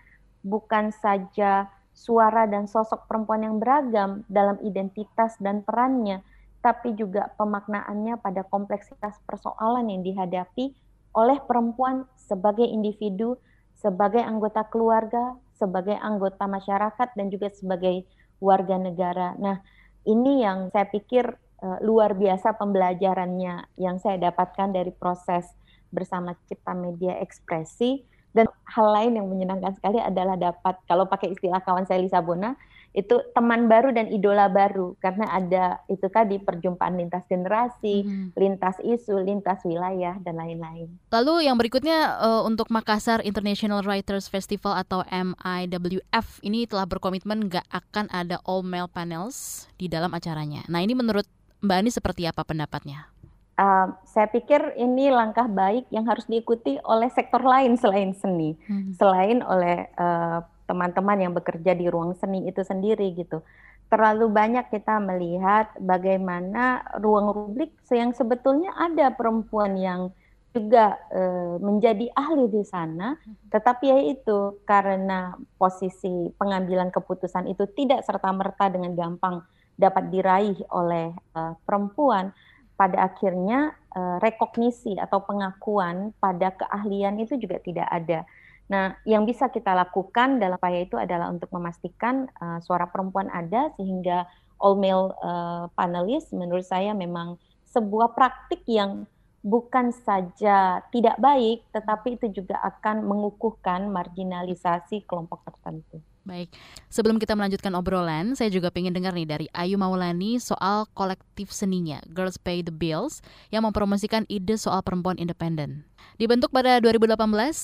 bukan 0.46 0.94
saja 0.94 1.66
suara 1.90 2.46
dan 2.46 2.70
sosok 2.70 3.10
perempuan 3.10 3.42
yang 3.42 3.58
beragam 3.58 4.22
dalam 4.30 4.54
identitas 4.62 5.34
dan 5.42 5.66
perannya, 5.66 6.22
tapi 6.62 6.94
juga 6.94 7.34
pemaknaannya 7.34 8.22
pada 8.22 8.46
kompleksitas 8.46 9.18
persoalan 9.26 9.90
yang 9.90 10.06
dihadapi 10.06 10.70
oleh 11.18 11.42
perempuan 11.42 12.06
sebagai 12.14 12.62
individu, 12.62 13.34
sebagai 13.74 14.22
anggota 14.22 14.62
keluarga, 14.70 15.34
sebagai 15.58 15.98
anggota 15.98 16.46
masyarakat, 16.46 17.08
dan 17.18 17.26
juga 17.28 17.50
sebagai 17.50 18.06
warga 18.38 18.78
negara. 18.78 19.34
Nah, 19.36 19.58
ini 20.06 20.46
yang 20.46 20.70
saya 20.70 20.86
pikir 20.86 21.26
uh, 21.60 21.78
luar 21.82 22.14
biasa 22.14 22.54
pembelajarannya 22.54 23.66
yang 23.76 23.98
saya 23.98 24.16
dapatkan 24.30 24.70
dari 24.70 24.94
proses 24.94 25.44
bersama 25.90 26.38
Cipta 26.46 26.72
Media 26.72 27.18
Ekspresi 27.18 28.04
dan 28.36 28.46
hal 28.70 28.86
lain 28.92 29.12
yang 29.18 29.26
menyenangkan 29.26 29.74
sekali 29.74 29.98
adalah 29.98 30.36
dapat 30.36 30.76
kalau 30.84 31.08
pakai 31.08 31.32
istilah 31.32 31.64
kawan 31.64 31.88
saya 31.88 32.04
Lisa 32.04 32.20
Bona 32.20 32.54
itu 32.96 33.20
teman 33.36 33.68
baru 33.68 33.92
dan 33.92 34.08
idola 34.08 34.48
baru 34.48 34.96
karena 34.98 35.28
ada 35.28 35.64
itu 35.86 36.08
tadi 36.08 36.40
perjumpaan 36.40 36.96
lintas 36.96 37.24
generasi, 37.28 38.02
hmm. 38.04 38.34
lintas 38.34 38.80
isu, 38.80 39.22
lintas 39.22 39.62
wilayah 39.62 40.16
dan 40.24 40.40
lain-lain. 40.40 40.88
Lalu 41.12 41.46
yang 41.46 41.60
berikutnya 41.60 42.18
uh, 42.18 42.42
untuk 42.48 42.72
Makassar 42.72 43.20
International 43.22 43.84
Writers 43.84 44.26
Festival 44.26 44.74
atau 44.76 45.04
MIWF 45.08 46.42
ini 46.42 46.64
telah 46.64 46.88
berkomitmen 46.88 47.46
nggak 47.52 47.66
akan 47.68 48.08
ada 48.10 48.40
all 48.48 48.64
male 48.64 48.88
panels 48.88 49.68
di 49.76 49.86
dalam 49.86 50.10
acaranya. 50.16 50.64
Nah 50.66 50.80
ini 50.82 50.96
menurut 50.96 51.28
Mbak 51.62 51.78
Ani 51.78 51.90
seperti 51.90 52.22
apa 52.24 52.46
pendapatnya? 52.46 53.10
uh, 53.58 53.86
saya 54.06 54.30
pikir 54.30 54.78
ini 54.78 55.10
langkah 55.10 55.50
baik 55.50 55.90
yang 55.90 56.06
harus 56.06 56.24
diikuti 56.30 56.78
oleh 56.86 57.10
sektor 57.10 57.42
lain 57.42 57.74
selain 57.74 58.14
seni, 58.14 58.54
hmm. 58.54 58.94
selain 58.96 59.42
oleh 59.42 59.90
eh, 59.90 60.38
teman-teman 60.68 61.18
yang 61.18 61.32
bekerja 61.32 61.72
di 61.72 61.88
ruang 61.88 62.12
seni 62.20 62.44
itu 62.44 62.60
sendiri 62.60 63.16
gitu. 63.16 63.40
Terlalu 63.88 64.28
banyak 64.28 64.68
kita 64.68 65.00
melihat 65.00 65.72
bagaimana 65.80 66.84
ruang 67.00 67.32
publik 67.32 67.72
yang 67.88 68.12
sebetulnya 68.12 68.76
ada 68.76 69.08
perempuan 69.16 69.80
yang 69.80 70.12
juga 70.52 70.96
uh, 71.12 71.56
menjadi 71.60 72.08
ahli 72.12 72.48
di 72.52 72.64
sana, 72.64 73.16
hmm. 73.16 73.52
tetapi 73.52 73.84
ya 73.88 73.98
itu 74.12 74.60
karena 74.64 75.36
posisi 75.56 76.32
pengambilan 76.36 76.88
keputusan 76.92 77.48
itu 77.48 77.68
tidak 77.76 78.04
serta 78.04 78.32
merta 78.32 78.68
dengan 78.72 78.96
gampang 78.96 79.44
dapat 79.78 80.10
diraih 80.10 80.58
oleh 80.74 81.14
uh, 81.36 81.54
perempuan 81.62 82.34
pada 82.74 83.10
akhirnya 83.10 83.74
uh, 83.94 84.16
rekognisi 84.18 84.98
atau 84.98 85.22
pengakuan 85.22 86.14
pada 86.18 86.54
keahlian 86.54 87.18
itu 87.22 87.38
juga 87.38 87.62
tidak 87.62 87.86
ada. 87.90 88.26
Nah, 88.68 89.00
yang 89.08 89.24
bisa 89.24 89.48
kita 89.48 89.72
lakukan 89.72 90.36
dalam 90.36 90.60
upaya 90.60 90.84
itu 90.84 91.00
adalah 91.00 91.32
untuk 91.32 91.48
memastikan 91.56 92.28
uh, 92.36 92.60
suara 92.60 92.84
perempuan 92.88 93.32
ada 93.32 93.72
sehingga 93.80 94.28
all 94.60 94.76
male 94.76 95.16
uh, 95.24 95.72
panelis 95.72 96.28
menurut 96.36 96.68
saya 96.68 96.92
memang 96.92 97.40
sebuah 97.72 98.12
praktik 98.12 98.64
yang 98.68 99.08
bukan 99.40 99.94
saja 99.94 100.84
tidak 100.92 101.16
baik, 101.16 101.64
tetapi 101.72 102.20
itu 102.20 102.42
juga 102.42 102.60
akan 102.60 103.06
mengukuhkan 103.06 103.88
marginalisasi 103.88 105.06
kelompok 105.08 105.46
tertentu. 105.48 106.02
Baik, 106.26 106.52
sebelum 106.92 107.16
kita 107.16 107.32
melanjutkan 107.32 107.72
obrolan, 107.72 108.36
saya 108.36 108.52
juga 108.52 108.68
ingin 108.74 108.92
dengar 108.92 109.16
nih 109.16 109.24
dari 109.24 109.46
Ayu 109.56 109.80
Maulani 109.80 110.36
soal 110.36 110.84
kolektif 110.92 111.48
seninya, 111.54 112.04
Girls 112.10 112.36
Pay 112.36 112.66
the 112.66 112.74
Bills, 112.74 113.24
yang 113.48 113.64
mempromosikan 113.64 114.28
ide 114.28 114.60
soal 114.60 114.84
perempuan 114.84 115.16
independen. 115.16 115.88
Dibentuk 116.20 116.52
pada 116.52 116.82
2018, 116.84 117.16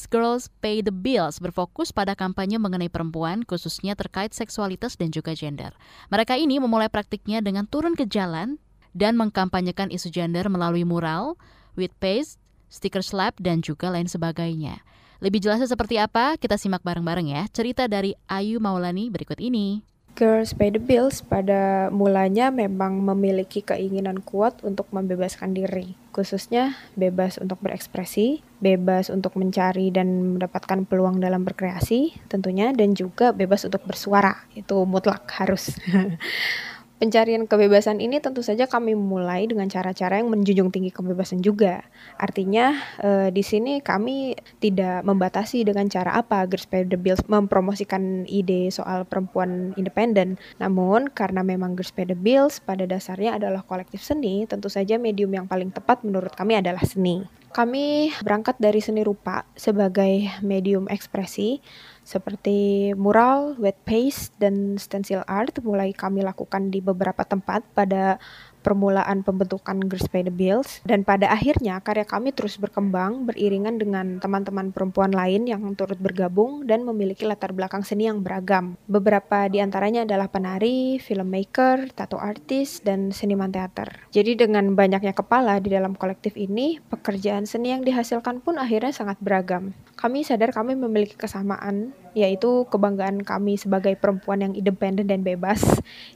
Girls 0.09 0.49
Pay 0.65 0.81
the 0.81 0.95
Bills 0.95 1.43
berfokus 1.43 1.93
pada 1.93 2.17
kampanye 2.17 2.57
mengenai 2.57 2.89
perempuan, 2.89 3.45
khususnya 3.45 3.99
terkait 3.99 4.33
seksualitas 4.33 4.97
dan 4.97 5.13
juga 5.13 5.37
gender. 5.37 5.77
Mereka 6.09 6.39
ini 6.41 6.57
memulai 6.57 6.89
praktiknya 6.89 7.45
dengan 7.45 7.69
turun 7.69 7.93
ke 7.93 8.09
jalan 8.09 8.57
dan 8.95 9.19
mengkampanyekan 9.19 9.91
isu 9.91 10.09
gender 10.09 10.47
melalui 10.49 10.87
mural, 10.87 11.37
with 11.75 11.93
paste, 11.99 12.39
stiker 12.71 13.03
slap, 13.03 13.37
dan 13.43 13.61
juga 13.61 13.91
lain 13.91 14.07
sebagainya. 14.07 14.81
Lebih 15.23 15.45
jelasnya 15.45 15.71
seperti 15.71 16.01
apa? 16.01 16.35
Kita 16.41 16.59
simak 16.59 16.83
bareng-bareng 16.83 17.31
ya 17.31 17.43
cerita 17.53 17.87
dari 17.87 18.15
Ayu 18.27 18.59
Maulani 18.59 19.13
berikut 19.13 19.39
ini. 19.39 19.85
Girls 20.15 20.55
Pay 20.55 20.71
the 20.71 20.79
Bills 20.79 21.27
pada 21.27 21.91
mulanya 21.91 22.55
memang 22.55 23.03
memiliki 23.03 23.67
keinginan 23.67 24.23
kuat 24.23 24.63
untuk 24.63 24.87
membebaskan 24.95 25.59
diri, 25.59 25.99
khususnya 26.15 26.79
bebas 26.95 27.35
untuk 27.43 27.59
berekspresi, 27.59 28.39
bebas 28.63 29.11
untuk 29.11 29.35
mencari 29.35 29.91
dan 29.91 30.39
mendapatkan 30.39 30.87
peluang 30.87 31.19
dalam 31.19 31.43
berkreasi 31.43 32.15
tentunya, 32.31 32.71
dan 32.71 32.95
juga 32.95 33.35
bebas 33.35 33.67
untuk 33.67 33.83
bersuara, 33.83 34.47
itu 34.55 34.87
mutlak 34.87 35.27
harus. 35.35 35.75
Pencarian 36.95 37.51
kebebasan 37.51 37.99
ini 37.99 38.23
tentu 38.23 38.39
saja 38.47 38.71
kami 38.71 38.95
mulai 38.95 39.51
dengan 39.51 39.67
cara-cara 39.67 40.23
yang 40.23 40.31
menjunjung 40.31 40.71
tinggi 40.71 40.95
kebebasan 40.95 41.43
juga. 41.43 41.83
Artinya 42.23 42.71
eh, 43.03 43.29
di 43.35 43.43
sini 43.43 43.83
kami 43.83 44.39
tidak 44.63 45.03
membatasi 45.03 45.67
dengan 45.67 45.91
cara 45.91 46.15
apa 46.15 46.47
Girls 46.47 46.71
the 46.71 46.95
Bills 46.95 47.19
mempromosikan 47.27 48.31
ide 48.31 48.71
soal 48.71 49.03
perempuan 49.11 49.75
independen. 49.75 50.39
Namun 50.63 51.11
karena 51.11 51.43
memang 51.43 51.75
Girls 51.75 51.91
the 51.91 52.15
Bills 52.15 52.63
pada 52.63 52.87
dasarnya 52.87 53.43
adalah 53.43 53.67
kolektif 53.67 53.99
seni, 53.99 54.47
tentu 54.47 54.71
saja 54.71 54.95
medium 54.95 55.35
yang 55.35 55.51
paling 55.51 55.75
tepat 55.75 56.07
menurut 56.07 56.31
kami 56.39 56.63
adalah 56.63 56.87
seni. 56.87 57.27
Kami 57.55 58.11
berangkat 58.23 58.59
dari 58.59 58.83
seni 58.83 59.07
rupa 59.07 59.47
sebagai 59.55 60.27
medium 60.43 60.91
ekspresi 60.91 61.63
seperti 62.05 62.93
mural, 62.95 63.57
wet 63.57 63.81
paste, 63.89 64.37
dan 64.37 64.77
stencil 64.77 65.25
art 65.25 65.57
mulai 65.65 65.97
kami 65.97 66.21
lakukan 66.21 66.69
di 66.69 66.85
beberapa 66.85 67.25
tempat 67.25 67.65
pada 67.73 68.21
permulaan 68.65 69.21
pembentukan 69.21 69.77
Girls 69.85 70.09
Pay 70.09 70.25
the 70.25 70.33
Bills 70.33 70.81
dan 70.89 71.05
pada 71.05 71.29
akhirnya 71.29 71.85
karya 71.85 72.09
kami 72.09 72.33
terus 72.33 72.57
berkembang 72.57 73.29
beriringan 73.29 73.77
dengan 73.77 74.17
teman-teman 74.25 74.73
perempuan 74.73 75.13
lain 75.13 75.45
yang 75.45 75.61
turut 75.77 76.01
bergabung 76.01 76.65
dan 76.65 76.89
memiliki 76.89 77.29
latar 77.29 77.53
belakang 77.53 77.85
seni 77.85 78.09
yang 78.09 78.25
beragam. 78.25 78.81
Beberapa 78.89 79.53
di 79.53 79.61
antaranya 79.61 80.09
adalah 80.09 80.33
penari, 80.33 80.97
filmmaker, 80.97 81.93
tato 81.93 82.17
artis, 82.17 82.81
dan 82.81 83.13
seniman 83.13 83.53
teater. 83.53 84.09
Jadi 84.17 84.41
dengan 84.41 84.73
banyaknya 84.73 85.13
kepala 85.13 85.61
di 85.61 85.77
dalam 85.77 85.93
kolektif 85.93 86.41
ini, 86.41 86.81
pekerjaan 86.81 87.45
seni 87.45 87.77
yang 87.77 87.85
dihasilkan 87.85 88.41
pun 88.41 88.57
akhirnya 88.57 88.97
sangat 88.97 89.21
beragam. 89.21 89.77
Kami 90.01 90.25
sadar 90.25 90.57
kami 90.57 90.73
memiliki 90.79 91.21
kesamaan 91.21 91.93
yaitu 92.15 92.65
kebanggaan 92.71 93.27
kami 93.27 93.59
sebagai 93.59 93.99
perempuan 93.99 94.41
yang 94.41 94.53
independen 94.55 95.11
dan 95.11 95.21
bebas. 95.21 95.61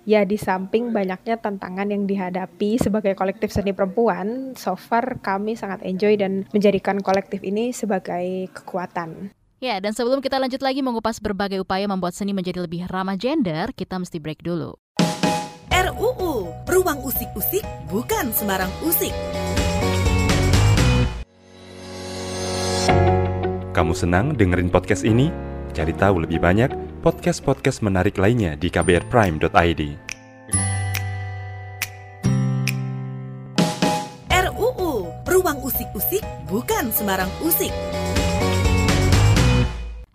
Ya 0.09 0.25
di 0.25 0.41
samping 0.41 0.95
banyaknya 0.95 1.37
tantangan 1.37 1.91
yang 1.93 2.09
dihadapi 2.09 2.81
sebagai 2.81 3.13
kolektif 3.13 3.53
seni 3.53 3.77
perempuan, 3.77 4.57
so 4.57 4.79
far 4.79 5.21
kami 5.21 5.59
sangat 5.59 5.85
enjoy 5.85 6.17
dan 6.17 6.49
menjadikan 6.55 7.03
kolektif 7.05 7.45
ini 7.45 7.75
sebagai 7.75 8.49
kekuatan. 8.55 9.35
Ya, 9.59 9.83
dan 9.83 9.91
sebelum 9.91 10.23
kita 10.23 10.39
lanjut 10.39 10.63
lagi 10.63 10.87
mengupas 10.87 11.19
berbagai 11.19 11.59
upaya 11.67 11.91
membuat 11.91 12.15
seni 12.15 12.31
menjadi 12.31 12.63
lebih 12.63 12.87
ramah 12.87 13.19
gender, 13.19 13.75
kita 13.75 13.99
mesti 13.99 14.23
break 14.23 14.47
dulu. 14.47 14.79
RUU, 15.75 16.47
Ruang 16.63 17.03
Usik-Usik 17.03 17.67
bukan 17.91 18.31
sembarang 18.31 18.71
usik. 18.87 19.11
Kamu 23.75 23.95
senang 23.95 24.35
dengerin 24.35 24.71
podcast 24.71 25.03
ini? 25.07 25.48
Cari 25.73 25.93
tahu 25.95 26.25
lebih 26.25 26.39
banyak 26.43 26.71
podcast-podcast 27.01 27.81
menarik 27.85 28.19
lainnya 28.19 28.55
di 28.59 28.69
kbrprime.id. 28.69 29.83
RUU, 34.29 34.91
Ruang 35.27 35.59
Usik-Usik 35.63 36.25
bukan 36.47 36.91
sembarang 36.93 37.31
usik. 37.45 37.98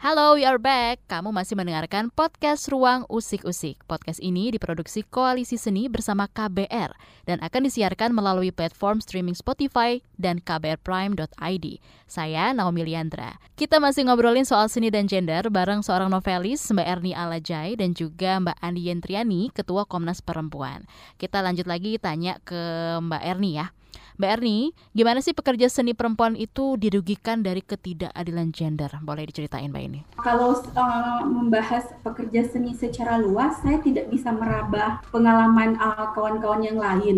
Halo, 0.03 0.35
we 0.35 0.43
are 0.43 0.59
back. 0.59 0.99
Kamu 1.07 1.31
masih 1.31 1.55
mendengarkan 1.55 2.11
podcast 2.11 2.67
Ruang 2.67 3.07
Usik-Usik. 3.07 3.87
Podcast 3.87 4.19
ini 4.19 4.51
diproduksi 4.51 4.99
Koalisi 5.07 5.55
Seni 5.55 5.87
bersama 5.87 6.27
KBR 6.27 6.91
dan 7.23 7.39
akan 7.39 7.71
disiarkan 7.71 8.11
melalui 8.11 8.51
platform 8.51 8.99
streaming 8.99 9.31
Spotify 9.31 10.03
dan 10.19 10.43
kbrprime.id. 10.43 11.79
Saya 12.03 12.51
Naomi 12.51 12.83
Liandra. 12.83 13.39
Kita 13.55 13.79
masih 13.79 14.11
ngobrolin 14.11 14.43
soal 14.43 14.67
seni 14.67 14.91
dan 14.91 15.07
gender 15.07 15.47
bareng 15.47 15.79
seorang 15.79 16.11
novelis 16.11 16.59
Mbak 16.67 16.83
Erni 16.99 17.15
Alajai 17.15 17.79
dan 17.79 17.95
juga 17.95 18.43
Mbak 18.43 18.59
Andi 18.59 18.91
Yentriani, 18.91 19.55
Ketua 19.55 19.87
Komnas 19.87 20.19
Perempuan. 20.19 20.83
Kita 21.15 21.39
lanjut 21.39 21.63
lagi 21.63 21.95
tanya 21.95 22.43
ke 22.43 22.59
Mbak 22.99 23.23
Erni 23.23 23.55
ya. 23.55 23.71
Mbak 24.17 24.29
Erni, 24.29 24.71
gimana 24.93 25.19
sih 25.25 25.33
pekerja 25.33 25.65
seni 25.73 25.97
perempuan 25.97 26.37
itu 26.37 26.77
dirugikan 26.77 27.41
dari 27.41 27.65
ketidakadilan 27.65 28.53
gender? 28.53 28.91
Boleh 29.01 29.25
diceritain 29.25 29.73
Mbak 29.73 29.83
ini? 29.89 29.99
Kalau 30.21 30.53
uh, 30.53 31.21
membahas 31.25 31.89
pekerja 32.05 32.45
seni 32.45 32.77
secara 32.77 33.17
luas, 33.17 33.57
saya 33.65 33.81
tidak 33.81 34.13
bisa 34.13 34.29
meraba 34.29 35.01
pengalaman 35.09 35.81
uh, 35.81 36.13
kawan-kawan 36.13 36.61
uh, 36.61 36.67
yang 36.69 36.77
lain. 36.77 37.17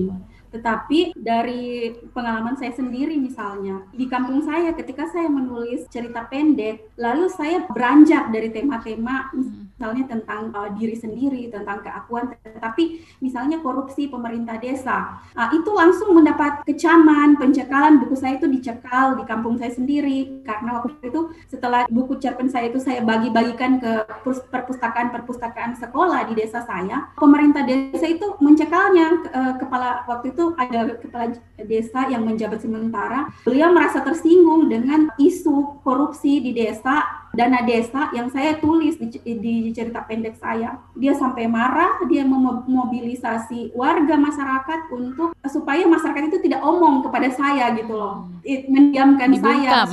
Tetapi 0.55 1.19
dari 1.19 1.91
pengalaman 2.15 2.55
saya 2.55 2.71
sendiri 2.71 3.19
misalnya, 3.19 3.83
di 3.91 4.07
kampung 4.07 4.39
saya 4.39 4.71
ketika 4.71 5.03
saya 5.11 5.27
menulis 5.27 5.83
cerita 5.91 6.23
pendek, 6.31 6.95
lalu 6.95 7.27
saya 7.27 7.67
beranjak 7.67 8.31
dari 8.31 8.55
tema-tema 8.55 9.35
misalnya 9.75 10.07
tentang 10.07 10.55
uh, 10.55 10.71
diri 10.71 10.95
sendiri, 10.95 11.51
tentang 11.51 11.83
keakuan, 11.83 12.31
tetapi 12.39 13.03
misalnya 13.19 13.59
korupsi 13.59 14.07
pemerintah 14.07 14.55
desa, 14.55 15.19
uh, 15.35 15.51
itu 15.51 15.67
langsung 15.75 16.15
mendapat 16.15 16.63
kecaman, 16.63 17.35
pencekalan, 17.35 17.99
buku 17.99 18.15
saya 18.15 18.39
itu 18.39 18.47
dicekal 18.47 19.19
di 19.19 19.27
kampung 19.27 19.59
saya 19.59 19.75
sendiri, 19.75 20.41
karena 20.47 20.79
waktu 20.79 20.95
itu 21.03 21.35
setelah 21.51 21.83
buku 21.91 22.15
cerpen 22.23 22.47
saya 22.47 22.71
itu 22.71 22.79
saya 22.79 23.03
bagi-bagikan 23.03 23.83
ke 23.83 24.07
perpustakaan-perpustakaan 24.47 25.75
sekolah 25.75 26.31
di 26.31 26.39
desa 26.39 26.63
saya, 26.63 27.11
pemerintah 27.19 27.67
desa 27.67 28.07
itu 28.07 28.39
mencekalnya, 28.39 29.07
uh, 29.35 29.53
kepala 29.59 30.07
waktu 30.07 30.31
itu 30.31 30.55
ada 30.55 30.95
kepala 31.03 31.35
desa 31.59 32.07
yang 32.07 32.23
menjabat 32.23 32.63
sementara, 32.63 33.27
beliau 33.43 33.75
merasa 33.75 33.99
tersinggung 33.99 34.71
dengan 34.71 35.11
isu 35.19 35.83
korupsi 35.83 36.39
di 36.39 36.55
desa, 36.55 37.24
dana 37.35 37.61
desa 37.67 38.09
yang 38.15 38.31
saya 38.31 38.57
tulis 38.57 38.95
di, 38.97 39.11
di 39.21 39.53
cerita 39.75 40.01
pendek 40.07 40.39
saya. 40.39 40.79
Dia 40.95 41.13
sampai 41.13 41.45
marah, 41.45 42.01
dia 42.07 42.23
memobilisasi 42.23 43.75
warga 43.75 44.15
masyarakat 44.15 44.79
untuk 44.95 45.35
supaya 45.45 45.83
masyarakat 45.85 46.31
itu 46.31 46.39
tidak 46.47 46.63
omong 46.63 47.03
kepada 47.05 47.29
saya 47.29 47.75
gitu 47.75 47.93
loh, 47.93 48.31
mendiamkan 48.71 49.35
saya. 49.37 49.83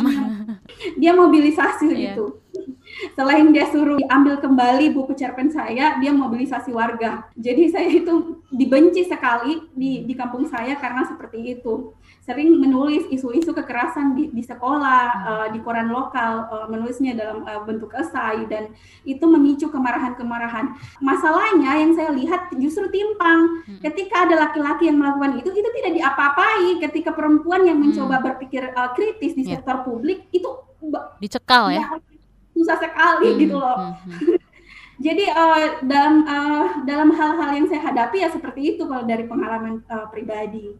Dia 0.98 1.12
mobilisasi 1.12 1.92
yeah. 1.92 2.16
gitu 2.16 2.42
selain 3.16 3.50
dia 3.50 3.66
suruh 3.68 3.98
ambil 4.09 4.38
kembali 4.38 4.92
buku 4.92 5.16
cerpen 5.16 5.48
saya, 5.48 5.98
dia 5.98 6.12
mobilisasi 6.12 6.70
warga. 6.72 7.26
Jadi 7.35 7.72
saya 7.72 7.88
itu 7.88 8.44
dibenci 8.52 9.09
sekali 9.09 9.64
di, 9.72 10.05
di 10.05 10.14
kampung 10.14 10.46
saya 10.46 10.76
karena 10.78 11.05
seperti 11.09 11.59
itu. 11.59 11.96
Sering 12.22 12.54
menulis 12.54 13.11
isu-isu 13.11 13.50
kekerasan 13.50 14.14
di, 14.14 14.30
di 14.30 14.46
sekolah, 14.46 15.04
uh, 15.26 15.46
di 15.50 15.58
koran 15.58 15.90
lokal, 15.90 16.46
uh, 16.46 16.66
menulisnya 16.70 17.18
dalam 17.18 17.42
uh, 17.42 17.66
bentuk 17.66 17.90
esai 17.98 18.46
dan 18.46 18.70
itu 19.02 19.26
memicu 19.26 19.66
kemarahan-kemarahan. 19.74 20.70
Masalahnya 21.02 21.82
yang 21.82 21.92
saya 21.98 22.14
lihat 22.14 22.54
justru 22.62 22.87
timpang. 22.94 23.66
Hmm. 23.66 23.82
Ketika 23.82 24.30
ada 24.30 24.48
laki-laki 24.48 24.87
yang 24.87 25.02
melakukan 25.02 25.42
itu, 25.42 25.50
itu 25.50 25.68
tidak 25.82 25.98
diapa-apai. 25.98 26.78
Ketika 26.78 27.11
perempuan 27.11 27.66
yang 27.66 27.82
mencoba 27.82 28.22
hmm. 28.22 28.24
berpikir 28.30 28.70
uh, 28.70 28.94
kritis 28.94 29.35
di 29.35 29.42
yeah. 29.42 29.58
sektor 29.58 29.82
publik 29.82 30.30
itu 30.30 30.46
dicekal 31.22 31.70
ya, 31.70 31.87
ya 31.87 31.98
susah 32.52 32.76
sekali 32.78 33.28
hmm, 33.32 33.38
gitu 33.42 33.56
loh. 33.58 33.76
Hmm, 33.76 33.94
hmm. 33.98 34.38
Jadi 35.06 35.24
uh, 35.35 35.82
dalam 35.82 36.14
uh, 36.22 36.68
dalam 36.87 37.11
hal-hal 37.11 37.50
yang 37.58 37.66
saya 37.66 37.82
hadapi 37.90 38.22
ya 38.22 38.30
seperti 38.30 38.76
itu 38.76 38.87
kalau 38.87 39.02
dari 39.02 39.26
pengalaman 39.26 39.82
uh, 39.90 40.06
pribadi. 40.06 40.78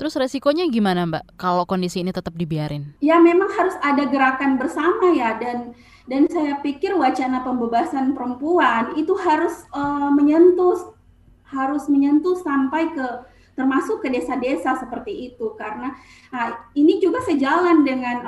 Terus 0.00 0.16
resikonya 0.16 0.64
gimana 0.72 1.04
Mbak 1.04 1.36
kalau 1.36 1.68
kondisi 1.68 2.00
ini 2.00 2.08
tetap 2.08 2.32
dibiarin? 2.32 2.96
Ya 3.04 3.20
memang 3.20 3.52
harus 3.52 3.76
ada 3.84 4.08
gerakan 4.08 4.56
bersama 4.56 5.12
ya 5.12 5.36
dan 5.36 5.76
dan 6.08 6.24
saya 6.24 6.56
pikir 6.64 6.96
wacana 6.96 7.44
pembebasan 7.44 8.16
perempuan 8.16 8.96
itu 8.96 9.12
harus 9.20 9.68
uh, 9.76 10.08
menyentuh 10.08 10.96
harus 11.52 11.84
menyentuh 11.92 12.32
sampai 12.40 12.96
ke 12.96 13.06
termasuk 13.54 14.02
ke 14.02 14.08
desa-desa 14.10 14.78
seperti 14.78 15.32
itu. 15.32 15.54
Karena 15.54 15.94
nah, 16.30 16.70
ini 16.74 16.98
juga 17.02 17.22
sejalan 17.24 17.82
dengan 17.82 18.22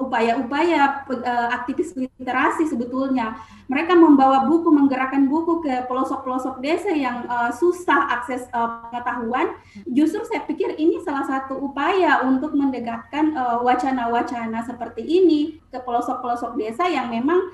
upaya-upaya 0.00 1.06
uh, 1.08 1.48
aktivis 1.52 1.96
literasi 1.96 2.68
sebetulnya. 2.68 3.36
Mereka 3.66 3.98
membawa 3.98 4.46
buku 4.46 4.70
menggerakkan 4.70 5.26
buku 5.26 5.58
ke 5.66 5.90
pelosok-pelosok 5.90 6.62
desa 6.62 6.94
yang 6.94 7.26
uh, 7.26 7.50
susah 7.50 8.22
akses 8.22 8.46
uh, 8.54 8.86
pengetahuan. 8.88 9.58
Justru 9.90 10.22
saya 10.28 10.46
pikir 10.46 10.78
ini 10.78 11.02
salah 11.02 11.26
satu 11.26 11.58
upaya 11.58 12.22
untuk 12.22 12.54
mendekatkan 12.54 13.34
wacana-wacana 13.66 14.62
uh, 14.62 14.66
seperti 14.66 15.02
ini 15.02 15.58
ke 15.68 15.82
pelosok-pelosok 15.82 16.54
desa 16.54 16.86
yang 16.86 17.10
memang 17.10 17.52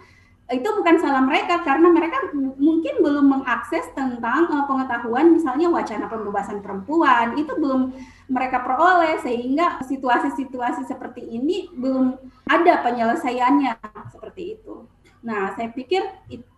itu 0.52 0.68
bukan 0.78 1.00
salah 1.00 1.24
mereka 1.24 1.64
karena 1.66 1.88
mereka 1.90 2.30
mungkin 2.60 3.02
belum 3.02 3.26
mengakses 3.26 3.88
tentang 3.96 4.46
uh, 4.52 4.64
pengetahuan 4.68 5.34
misalnya 5.34 5.72
wacana 5.72 6.06
pembebasan 6.06 6.60
perempuan 6.62 7.34
itu 7.40 7.52
belum 7.56 7.90
mereka 8.30 8.62
peroleh 8.62 9.18
sehingga 9.20 9.82
situasi-situasi 9.84 10.86
seperti 10.86 11.26
ini 11.26 11.68
belum 11.74 12.16
ada 12.46 12.80
penyelesaiannya 12.86 13.74
seperti 14.12 14.56
itu. 14.56 14.61
Nah, 15.22 15.54
saya 15.54 15.70
pikir 15.70 16.02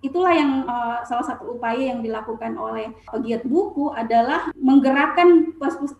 itulah 0.01 0.33
yang 0.33 0.65
uh, 0.65 1.05
salah 1.05 1.25
satu 1.25 1.57
upaya 1.57 1.93
yang 1.93 2.01
dilakukan 2.01 2.57
oleh 2.57 2.93
pegiat 3.13 3.45
buku 3.45 3.93
adalah 3.93 4.49
menggerakkan 4.57 5.53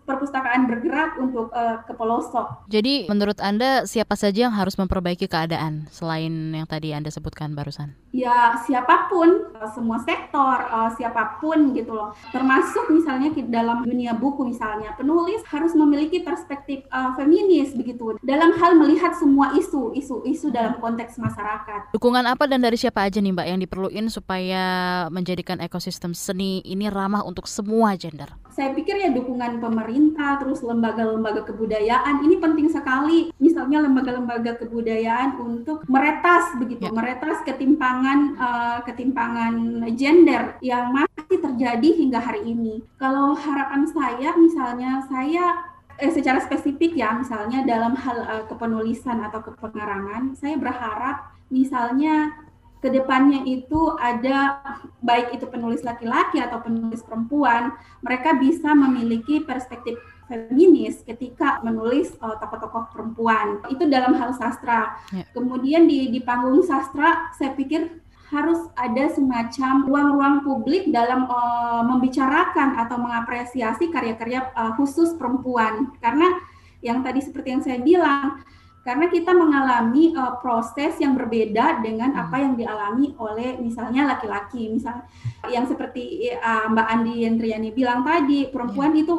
perpustakaan 0.05 0.65
bergerak 0.65 1.17
untuk 1.21 1.53
uh, 1.53 1.85
ke 1.85 1.93
pelosok. 1.93 2.65
Jadi 2.69 3.05
menurut 3.05 3.37
Anda 3.37 3.85
siapa 3.85 4.17
saja 4.17 4.49
yang 4.49 4.55
harus 4.57 4.77
memperbaiki 4.81 5.29
keadaan 5.29 5.85
selain 5.93 6.33
yang 6.53 6.65
tadi 6.65 6.93
Anda 6.93 7.13
sebutkan 7.13 7.53
barusan? 7.53 7.93
Ya 8.09 8.57
siapa 8.65 9.13
pun, 9.13 9.53
uh, 9.53 9.69
semua 9.69 10.01
sektor, 10.01 10.57
uh, 10.65 10.89
siapa 10.97 11.37
pun 11.37 11.77
gitu 11.77 11.93
loh. 11.93 12.17
Termasuk 12.33 12.89
misalnya 12.89 13.29
dalam 13.45 13.85
dunia 13.85 14.17
buku 14.17 14.41
misalnya, 14.41 14.97
penulis 14.97 15.45
harus 15.53 15.77
memiliki 15.77 16.25
perspektif 16.25 16.81
uh, 16.89 17.13
feminis 17.13 17.77
begitu 17.77 18.17
dalam 18.25 18.57
hal 18.57 18.73
melihat 18.73 19.13
semua 19.13 19.53
isu, 19.53 19.93
isu-isu 19.93 20.49
dalam 20.49 20.81
konteks 20.81 21.21
masyarakat. 21.21 21.93
Dukungan 21.93 22.25
apa 22.25 22.54
dan 22.55 22.71
dari 22.71 22.79
siapa 22.79 23.03
aja 23.03 23.19
nih 23.19 23.35
Mbak 23.35 23.47
yang 23.51 23.59
diperlukan 23.59 24.07
supaya 24.07 24.63
menjadikan 25.11 25.59
ekosistem 25.59 26.15
seni 26.15 26.63
ini 26.63 26.87
ramah 26.87 27.27
untuk 27.27 27.51
semua 27.51 27.99
gender? 27.99 28.31
Saya 28.55 28.71
pikir 28.71 28.95
ya 28.95 29.11
dukungan 29.11 29.59
pemerintah, 29.59 30.39
terus 30.39 30.63
lembaga-lembaga 30.63 31.43
kebudayaan 31.43 32.23
ini 32.23 32.39
penting 32.39 32.71
sekali. 32.71 33.35
Misalnya 33.43 33.83
lembaga-lembaga 33.83 34.55
kebudayaan 34.63 35.35
untuk 35.35 35.83
meretas 35.91 36.55
begitu, 36.55 36.87
ya. 36.87 36.95
meretas 36.95 37.43
ketimpangan 37.43 38.39
uh, 38.39 38.79
ketimpangan 38.87 39.83
gender 39.99 40.55
yang 40.63 40.95
masih 40.95 41.43
terjadi 41.43 41.89
hingga 41.91 42.23
hari 42.23 42.47
ini. 42.47 42.79
Kalau 42.95 43.35
harapan 43.35 43.83
saya, 43.91 44.31
misalnya 44.39 45.03
saya 45.11 45.75
eh, 45.99 46.11
secara 46.15 46.39
spesifik 46.39 46.95
ya 46.95 47.11
misalnya 47.19 47.67
dalam 47.67 47.99
hal 47.99 48.17
uh, 48.23 48.43
kepenulisan 48.47 49.19
atau 49.27 49.43
kepengarangan 49.43 50.39
saya 50.39 50.55
berharap 50.55 51.34
misalnya 51.49 52.45
ke 52.85 52.93
depannya 52.93 53.41
itu 53.49 53.97
ada 53.97 54.61
baik 55.01 55.33
itu 55.33 55.49
penulis 55.49 55.81
laki-laki 55.81 56.37
atau 56.37 56.61
penulis 56.61 57.01
perempuan, 57.01 57.73
mereka 58.05 58.37
bisa 58.37 58.77
memiliki 58.77 59.41
perspektif 59.41 59.97
feminis 60.29 61.01
ketika 61.01 61.61
menulis 61.65 62.13
uh, 62.21 62.37
tokoh-tokoh 62.37 62.93
perempuan. 62.93 63.61
Itu 63.73 63.89
dalam 63.89 64.13
hal 64.17 64.37
sastra. 64.37 65.01
Ya. 65.09 65.25
Kemudian 65.33 65.89
di 65.89 66.13
di 66.13 66.21
panggung 66.21 66.61
sastra, 66.61 67.33
saya 67.33 67.57
pikir 67.57 67.89
harus 68.29 68.69
ada 68.77 69.05
semacam 69.13 69.85
ruang-ruang 69.85 70.35
publik 70.45 70.89
dalam 70.89 71.29
uh, 71.29 71.85
membicarakan 71.85 72.85
atau 72.85 73.01
mengapresiasi 73.01 73.93
karya-karya 73.93 74.49
uh, 74.53 74.77
khusus 74.77 75.13
perempuan. 75.17 75.93
Karena 76.01 76.37
yang 76.85 77.01
tadi 77.01 77.21
seperti 77.21 77.47
yang 77.49 77.63
saya 77.65 77.81
bilang, 77.81 78.45
karena 78.85 79.09
kita 79.09 79.33
mengalami 79.33 80.13
uh, 80.13 80.37
proses 80.37 80.93
yang 81.01 81.17
berbeda 81.17 81.81
dengan 81.81 82.13
hmm. 82.13 82.21
apa 82.21 82.37
yang 82.37 82.53
dialami 82.53 83.17
oleh 83.17 83.57
misalnya 83.57 84.05
laki-laki 84.13 84.69
misal 84.69 85.01
yang 85.49 85.65
seperti 85.65 86.29
uh, 86.37 86.69
Mbak 86.69 86.87
Andi 86.93 87.25
Yentriani 87.25 87.73
bilang 87.73 88.05
tadi 88.05 88.45
perempuan 88.53 88.93
yeah. 88.93 89.01
itu 89.01 89.15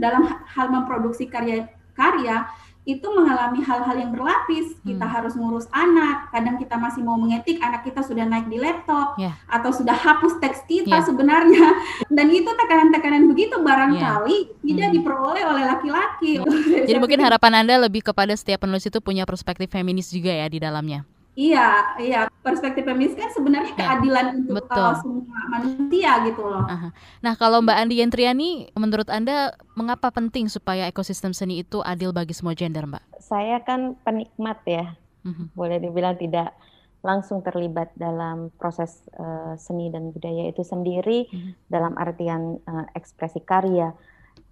dalam 0.00 0.24
hal 0.24 0.72
memproduksi 0.72 1.28
karya-karya 1.28 2.48
itu 2.96 3.06
mengalami 3.12 3.62
hal-hal 3.62 3.96
yang 3.98 4.10
berlapis. 4.10 4.74
Kita 4.82 5.06
hmm. 5.06 5.14
harus 5.14 5.32
ngurus 5.38 5.66
anak, 5.70 6.32
kadang 6.34 6.56
kita 6.58 6.74
masih 6.74 7.06
mau 7.06 7.14
mengetik, 7.14 7.62
anak 7.62 7.86
kita 7.86 8.02
sudah 8.02 8.26
naik 8.26 8.50
di 8.50 8.58
laptop 8.58 9.14
yeah. 9.20 9.36
atau 9.46 9.70
sudah 9.70 9.94
hapus 9.94 10.42
teks 10.42 10.66
kita 10.66 10.98
yeah. 10.98 11.06
sebenarnya. 11.06 11.66
Dan 12.16 12.26
itu 12.34 12.50
tekanan-tekanan 12.50 13.30
begitu 13.30 13.60
barangkali 13.60 14.36
yeah. 14.36 14.64
tidak 14.66 14.88
hmm. 14.90 14.96
diperoleh 14.98 15.44
oleh 15.46 15.64
laki-laki. 15.68 16.32
Yeah. 16.42 16.86
Jadi 16.88 16.98
mungkin 16.98 17.20
harapan 17.22 17.62
Anda 17.62 17.86
lebih 17.86 18.02
kepada 18.02 18.34
setiap 18.34 18.66
penulis 18.66 18.82
itu 18.88 18.98
punya 18.98 19.22
perspektif 19.28 19.70
feminis 19.70 20.10
juga 20.10 20.34
ya 20.34 20.50
di 20.50 20.58
dalamnya. 20.58 21.06
Iya, 21.40 21.96
iya. 21.96 22.20
Perspektif 22.44 22.84
feminis 22.84 23.16
kan 23.16 23.32
sebenarnya 23.32 23.72
ya, 23.72 23.80
keadilan 23.80 24.44
untuk 24.44 24.68
uh, 24.68 24.92
semua 25.00 25.40
manusia 25.48 26.20
gitu 26.28 26.44
loh. 26.44 26.68
Aha. 26.68 26.92
Nah, 27.24 27.34
kalau 27.40 27.64
Mbak 27.64 27.76
Andi 27.80 27.96
Yentriani, 28.04 28.50
menurut 28.76 29.08
Anda 29.08 29.56
mengapa 29.72 30.12
penting 30.12 30.52
supaya 30.52 30.84
ekosistem 30.84 31.32
seni 31.32 31.64
itu 31.64 31.80
adil 31.80 32.12
bagi 32.12 32.36
semua 32.36 32.52
gender, 32.52 32.84
Mbak? 32.84 33.24
Saya 33.24 33.64
kan 33.64 33.96
penikmat 34.04 34.60
ya, 34.68 34.92
uh-huh. 35.24 35.48
boleh 35.56 35.80
dibilang 35.80 36.20
tidak 36.20 36.52
langsung 37.00 37.40
terlibat 37.40 37.96
dalam 37.96 38.52
proses 38.60 39.00
uh, 39.16 39.56
seni 39.56 39.88
dan 39.88 40.12
budaya 40.12 40.52
itu 40.52 40.60
sendiri 40.60 41.24
uh-huh. 41.24 41.56
dalam 41.72 41.96
artian 41.96 42.60
uh, 42.68 42.84
ekspresi 42.92 43.40
karya. 43.40 43.96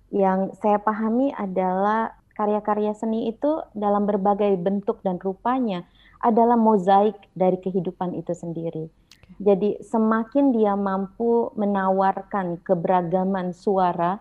Yang 0.08 0.56
saya 0.64 0.80
pahami 0.80 1.36
adalah 1.36 2.16
karya-karya 2.32 2.96
seni 2.96 3.28
itu 3.28 3.60
dalam 3.76 4.08
berbagai 4.08 4.56
bentuk 4.56 5.04
dan 5.04 5.20
rupanya 5.20 5.84
adalah 6.22 6.58
mozaik 6.58 7.14
dari 7.34 7.58
kehidupan 7.58 8.14
itu 8.18 8.34
sendiri. 8.34 8.90
Jadi 9.38 9.78
semakin 9.84 10.56
dia 10.56 10.74
mampu 10.74 11.52
menawarkan 11.54 12.58
keberagaman 12.64 13.54
suara, 13.54 14.18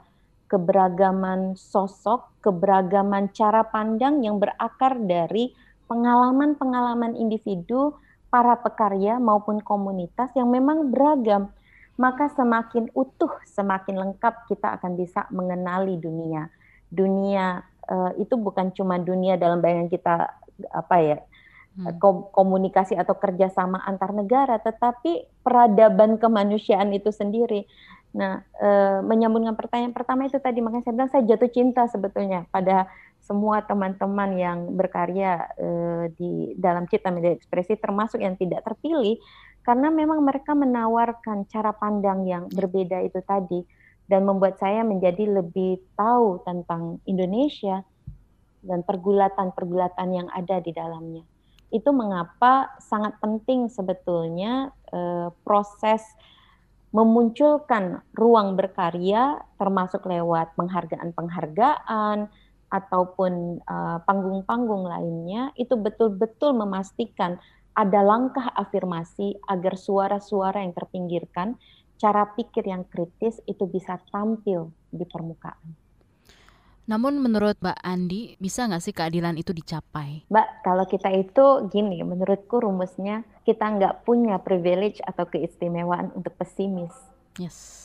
keberagaman 0.51 1.57
sosok, 1.57 2.29
keberagaman 2.43 3.33
cara 3.33 3.65
pandang 3.65 4.21
yang 4.21 4.37
berakar 4.37 4.99
dari 4.99 5.55
pengalaman-pengalaman 5.87 7.15
individu, 7.15 7.95
para 8.27 8.59
pekarya 8.59 9.17
maupun 9.23 9.63
komunitas 9.63 10.35
yang 10.35 10.51
memang 10.51 10.91
beragam, 10.91 11.47
maka 11.95 12.27
semakin 12.29 12.91
utuh, 12.93 13.31
semakin 13.47 13.95
lengkap 13.95 14.45
kita 14.51 14.75
akan 14.77 14.99
bisa 14.99 15.25
mengenali 15.31 15.95
dunia. 15.97 16.51
Dunia 16.91 17.63
uh, 17.87 18.11
itu 18.19 18.35
bukan 18.35 18.75
cuma 18.75 18.99
dunia 18.99 19.39
dalam 19.39 19.63
bayangan 19.63 19.89
kita 19.89 20.15
apa 20.73 20.95
ya 20.99 21.17
hmm. 21.77 22.33
komunikasi 22.33 22.97
atau 22.97 23.13
kerjasama 23.15 23.77
antar 23.85 24.11
negara, 24.11 24.57
tetapi 24.57 25.29
peradaban 25.45 26.17
kemanusiaan 26.17 26.89
itu 26.91 27.13
sendiri. 27.13 27.69
Nah, 28.17 28.41
e, 28.57 28.69
menyambungkan 29.05 29.53
pertanyaan 29.53 29.93
pertama 29.93 30.25
itu 30.25 30.41
tadi, 30.41 30.57
makanya 30.57 30.89
saya 30.89 30.95
bilang 30.97 31.11
saya 31.13 31.23
jatuh 31.29 31.51
cinta 31.53 31.85
sebetulnya 31.85 32.49
pada 32.49 32.89
semua 33.21 33.61
teman-teman 33.61 34.31
yang 34.39 34.59
berkarya 34.73 35.45
e, 35.53 35.69
di 36.17 36.31
dalam 36.57 36.89
cipta 36.89 37.13
media 37.13 37.37
ekspresi, 37.37 37.77
termasuk 37.77 38.23
yang 38.23 38.33
tidak 38.39 38.65
terpilih, 38.65 39.21
karena 39.61 39.93
memang 39.93 40.23
mereka 40.25 40.57
menawarkan 40.57 41.45
cara 41.45 41.75
pandang 41.77 42.25
yang 42.25 42.49
berbeda 42.49 43.05
itu 43.05 43.21
tadi, 43.21 43.61
dan 44.09 44.25
membuat 44.25 44.57
saya 44.57 44.81
menjadi 44.81 45.43
lebih 45.43 45.83
tahu 45.93 46.41
tentang 46.47 47.03
Indonesia 47.05 47.83
dan 48.63 48.81
pergulatan-pergulatan 48.81 50.07
yang 50.15 50.27
ada 50.31 50.63
di 50.63 50.71
dalamnya 50.71 51.36
itu 51.73 51.89
mengapa 51.91 52.71
sangat 52.79 53.19
penting 53.19 53.67
sebetulnya 53.67 54.71
eh, 54.91 55.29
proses 55.43 56.03
memunculkan 56.95 57.99
ruang 58.15 58.55
berkarya 58.55 59.43
termasuk 59.59 60.07
lewat 60.07 60.55
penghargaan-penghargaan 60.55 62.31
ataupun 62.67 63.63
panggung 63.63 64.03
panggung-panggung 64.03 64.83
lainnya 64.87 65.55
itu 65.55 65.75
betul-betul 65.79 66.51
memastikan 66.51 67.39
ada 67.77 68.01
langkah 68.01 68.49
afirmasi 68.57 69.37
agar 69.45 69.77
suara-suara 69.77 70.65
yang 70.65 70.73
terpinggirkan, 70.73 71.61
cara 72.01 72.25
pikir 72.33 72.65
yang 72.65 72.89
kritis 72.89 73.37
itu 73.45 73.69
bisa 73.69 74.01
tampil 74.09 74.73
di 74.89 75.05
permukaan. 75.05 75.86
Namun 76.87 77.19
menurut 77.19 77.59
Mbak 77.59 77.83
Andi, 77.83 78.39
bisa 78.39 78.63
nggak 78.63 78.79
sih 78.79 78.95
keadilan 78.95 79.35
itu 79.35 79.51
dicapai? 79.51 80.23
Mbak, 80.31 80.47
kalau 80.63 80.87
kita 80.87 81.11
itu 81.11 81.67
gini, 81.67 81.99
menurutku 81.99 82.63
rumusnya 82.63 83.27
kita 83.43 83.67
nggak 83.67 84.07
punya 84.07 84.39
privilege 84.39 85.03
atau 85.03 85.27
keistimewaan 85.27 86.15
untuk 86.15 86.31
pesimis. 86.39 86.95
Yes. 87.35 87.83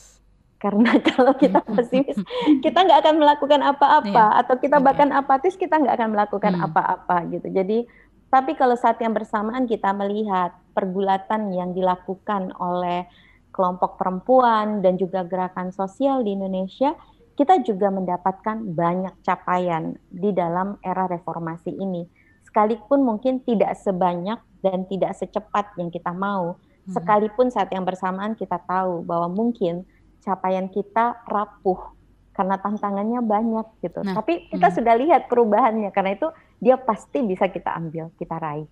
Karena 0.55 0.95
kalau 1.11 1.35
kita 1.35 1.59
pesimis, 1.75 2.15
kita 2.63 2.79
nggak 2.79 2.99
akan 3.03 3.15
melakukan 3.19 3.59
apa-apa, 3.59 4.25
yeah. 4.31 4.39
atau 4.39 4.55
kita 4.55 4.79
bahkan 4.79 5.11
apatis, 5.11 5.59
kita 5.59 5.83
nggak 5.83 5.99
akan 5.99 6.09
melakukan 6.15 6.55
hmm. 6.55 6.65
apa-apa 6.71 7.27
gitu. 7.27 7.51
Jadi, 7.51 7.83
tapi 8.31 8.55
kalau 8.55 8.79
saat 8.79 9.03
yang 9.03 9.11
bersamaan 9.11 9.67
kita 9.67 9.91
melihat 9.91 10.55
pergulatan 10.71 11.51
yang 11.51 11.75
dilakukan 11.75 12.55
oleh 12.55 13.05
kelompok 13.53 14.01
perempuan 14.01 14.81
dan 14.81 14.97
juga 14.97 15.21
gerakan 15.27 15.69
sosial 15.69 16.25
di 16.25 16.33
Indonesia, 16.33 16.97
kita 17.33 17.65
juga 17.65 17.89
mendapatkan 17.89 18.61
banyak 18.61 19.13
capaian 19.25 19.97
di 20.13 20.29
dalam 20.33 20.77
era 20.85 21.09
reformasi 21.09 21.73
ini. 21.73 22.05
Sekalipun 22.45 23.01
mungkin 23.01 23.41
tidak 23.41 23.73
sebanyak 23.81 24.37
dan 24.61 24.85
tidak 24.85 25.17
secepat 25.17 25.73
yang 25.81 25.89
kita 25.89 26.13
mau, 26.13 26.61
hmm. 26.85 26.93
sekalipun 26.93 27.49
saat 27.49 27.73
yang 27.73 27.81
bersamaan 27.81 28.37
kita 28.37 28.61
tahu 28.69 29.01
bahwa 29.01 29.33
mungkin 29.33 29.81
capaian 30.21 30.69
kita 30.69 31.17
rapuh 31.25 31.91
karena 32.33 32.57
tantangannya 32.61 33.19
banyak 33.21 33.67
gitu. 33.81 34.01
Nah, 34.05 34.17
Tapi 34.17 34.49
kita 34.53 34.69
hmm. 34.69 34.75
sudah 34.77 34.93
lihat 34.97 35.21
perubahannya 35.29 35.89
karena 35.89 36.17
itu 36.17 36.29
dia 36.61 36.77
pasti 36.77 37.25
bisa 37.25 37.49
kita 37.49 37.73
ambil, 37.73 38.13
kita 38.17 38.37
raih. 38.37 38.69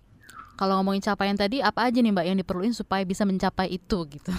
Kalau 0.54 0.78
ngomongin 0.78 1.02
capaian 1.02 1.34
tadi, 1.34 1.58
apa 1.58 1.90
aja 1.90 1.98
nih 1.98 2.12
Mbak 2.14 2.26
yang 2.28 2.38
diperluin 2.38 2.74
supaya 2.76 3.02
bisa 3.02 3.26
mencapai 3.26 3.74
itu 3.74 3.98
gitu? 4.06 4.30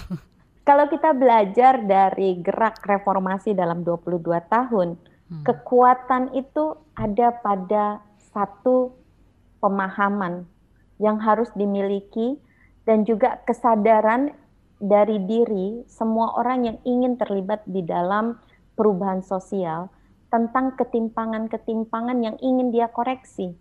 Kalau 0.64 0.88
kita 0.88 1.12
belajar 1.12 1.84
dari 1.84 2.40
gerak 2.40 2.80
reformasi 2.88 3.52
dalam 3.52 3.84
22 3.84 4.24
tahun, 4.48 4.96
hmm. 4.96 5.44
kekuatan 5.44 6.32
itu 6.32 6.80
ada 6.96 7.36
pada 7.36 8.00
satu 8.32 8.96
pemahaman 9.60 10.48
yang 10.96 11.20
harus 11.20 11.52
dimiliki 11.52 12.40
dan 12.88 13.04
juga 13.04 13.44
kesadaran 13.44 14.32
dari 14.80 15.20
diri 15.28 15.84
semua 15.84 16.32
orang 16.40 16.64
yang 16.64 16.78
ingin 16.88 17.20
terlibat 17.20 17.60
di 17.68 17.84
dalam 17.84 18.40
perubahan 18.72 19.20
sosial 19.20 19.92
tentang 20.32 20.74
ketimpangan-ketimpangan 20.80 22.18
yang 22.24 22.36
ingin 22.40 22.72
dia 22.72 22.88
koreksi. 22.88 23.52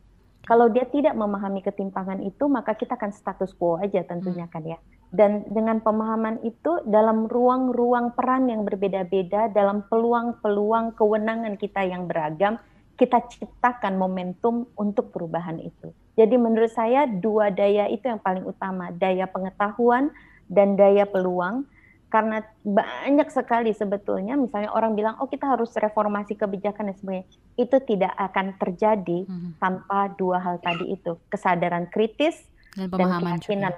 Kalau 0.43 0.71
dia 0.71 0.87
tidak 0.87 1.19
memahami 1.19 1.63
ketimpangan 1.63 2.19
itu, 2.23 2.47
maka 2.47 2.75
kita 2.79 2.95
akan 2.95 3.11
status 3.11 3.55
quo 3.55 3.75
aja 3.79 4.03
tentunya 4.07 4.47
kan 4.47 4.63
ya. 4.63 4.79
Dan 5.13 5.45
dengan 5.45 5.78
pemahaman 5.78 6.41
itu, 6.41 6.82
dalam 6.89 7.30
ruang-ruang 7.30 8.17
peran 8.17 8.49
yang 8.49 8.65
berbeda-beda, 8.65 9.45
dalam 9.54 9.86
peluang-peluang 9.86 10.97
kewenangan 10.97 11.54
kita 11.62 11.86
yang 11.86 12.10
beragam, 12.10 12.58
kita 12.97 13.21
ciptakan 13.30 13.97
momentum 14.02 14.65
untuk 14.73 15.13
perubahan 15.13 15.62
itu. 15.62 15.93
Jadi 16.17 16.36
menurut 16.38 16.73
saya 16.73 17.10
dua 17.10 17.49
daya 17.49 17.89
itu 17.89 18.06
yang 18.06 18.21
paling 18.21 18.45
utama, 18.45 18.89
daya 18.93 19.30
pengetahuan 19.30 20.13
dan 20.49 20.78
daya 20.78 21.06
peluang. 21.10 21.65
Karena 22.13 22.45
banyak 22.62 23.34
sekali 23.34 23.73
sebetulnya 23.73 24.38
misalnya 24.38 24.69
orang 24.69 24.93
bilang 24.93 25.17
oh 25.17 25.26
kita 25.26 25.49
harus 25.49 25.73
reformasi 25.73 26.38
kebijakan 26.38 26.93
dan 26.93 26.97
sebagainya. 27.02 27.28
Itu 27.58 27.82
tidak 27.82 28.13
akan 28.13 28.54
terjadi 28.62 29.26
hmm. 29.26 29.58
tanpa 29.58 30.13
dua 30.13 30.38
hal 30.38 30.62
tadi 30.62 30.93
itu. 30.93 31.17
Kesadaran 31.34 31.89
kritis 31.89 32.38
dan, 32.78 32.93
pemahaman 32.93 33.41
dan 33.41 33.41
keyakinan 33.41 33.73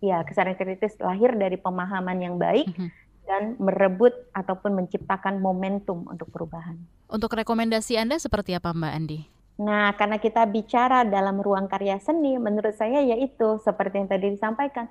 ya 0.00 0.24
kesadaran 0.24 0.56
kritis 0.56 0.96
lahir 1.00 1.36
dari 1.36 1.56
pemahaman 1.60 2.18
yang 2.18 2.34
baik 2.36 2.68
hmm. 2.72 2.90
dan 3.28 3.42
merebut 3.60 4.14
ataupun 4.32 4.84
menciptakan 4.84 5.38
momentum 5.38 6.08
untuk 6.08 6.28
perubahan. 6.32 6.76
Untuk 7.08 7.32
rekomendasi 7.32 7.96
Anda 8.00 8.20
seperti 8.20 8.56
apa 8.56 8.72
Mbak 8.72 8.92
Andi? 8.92 9.20
Nah, 9.58 9.90
karena 9.98 10.22
kita 10.22 10.46
bicara 10.46 11.02
dalam 11.02 11.42
ruang 11.42 11.66
karya 11.66 11.98
seni, 11.98 12.38
menurut 12.38 12.78
saya 12.78 13.02
yaitu 13.02 13.58
seperti 13.58 13.98
yang 13.98 14.08
tadi 14.08 14.26
disampaikan, 14.30 14.86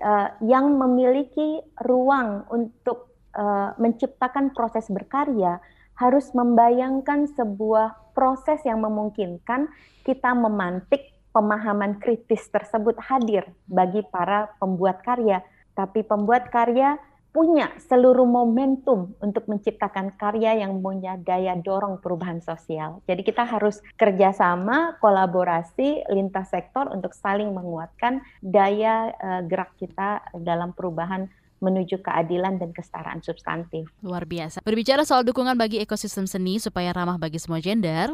uh, 0.00 0.36
yang 0.44 0.68
memiliki 0.76 1.64
ruang 1.80 2.44
untuk 2.52 3.12
uh, 3.32 3.72
menciptakan 3.80 4.52
proses 4.52 4.88
berkarya 4.92 5.60
harus 5.96 6.32
membayangkan 6.36 7.28
sebuah 7.32 8.12
proses 8.16 8.60
yang 8.64 8.80
memungkinkan 8.84 9.68
kita 10.04 10.32
memantik 10.36 11.11
pemahaman 11.32 11.98
kritis 11.98 12.46
tersebut 12.52 12.96
hadir 13.00 13.48
bagi 13.66 14.04
para 14.06 14.52
pembuat 14.60 15.00
karya. 15.02 15.40
Tapi 15.72 16.04
pembuat 16.04 16.52
karya 16.52 17.00
punya 17.32 17.72
seluruh 17.88 18.28
momentum 18.28 19.16
untuk 19.24 19.48
menciptakan 19.48 20.12
karya 20.20 20.60
yang 20.60 20.84
punya 20.84 21.16
daya 21.16 21.56
dorong 21.56 21.96
perubahan 22.04 22.44
sosial. 22.44 23.00
Jadi 23.08 23.24
kita 23.24 23.48
harus 23.48 23.80
kerjasama, 23.96 25.00
kolaborasi 25.00 26.12
lintas 26.12 26.52
sektor 26.52 26.92
untuk 26.92 27.16
saling 27.16 27.48
menguatkan 27.56 28.20
daya 28.44 29.16
uh, 29.16 29.40
gerak 29.48 29.72
kita 29.80 30.20
dalam 30.44 30.76
perubahan 30.76 31.32
menuju 31.62 32.02
keadilan 32.04 32.58
dan 32.58 32.74
kesetaraan 32.74 33.22
substantif. 33.24 33.88
Luar 34.04 34.26
biasa. 34.26 34.60
Berbicara 34.66 35.06
soal 35.06 35.22
dukungan 35.22 35.54
bagi 35.54 35.78
ekosistem 35.78 36.26
seni 36.26 36.58
supaya 36.58 36.90
ramah 36.90 37.16
bagi 37.16 37.38
semua 37.38 37.62
gender, 37.62 38.12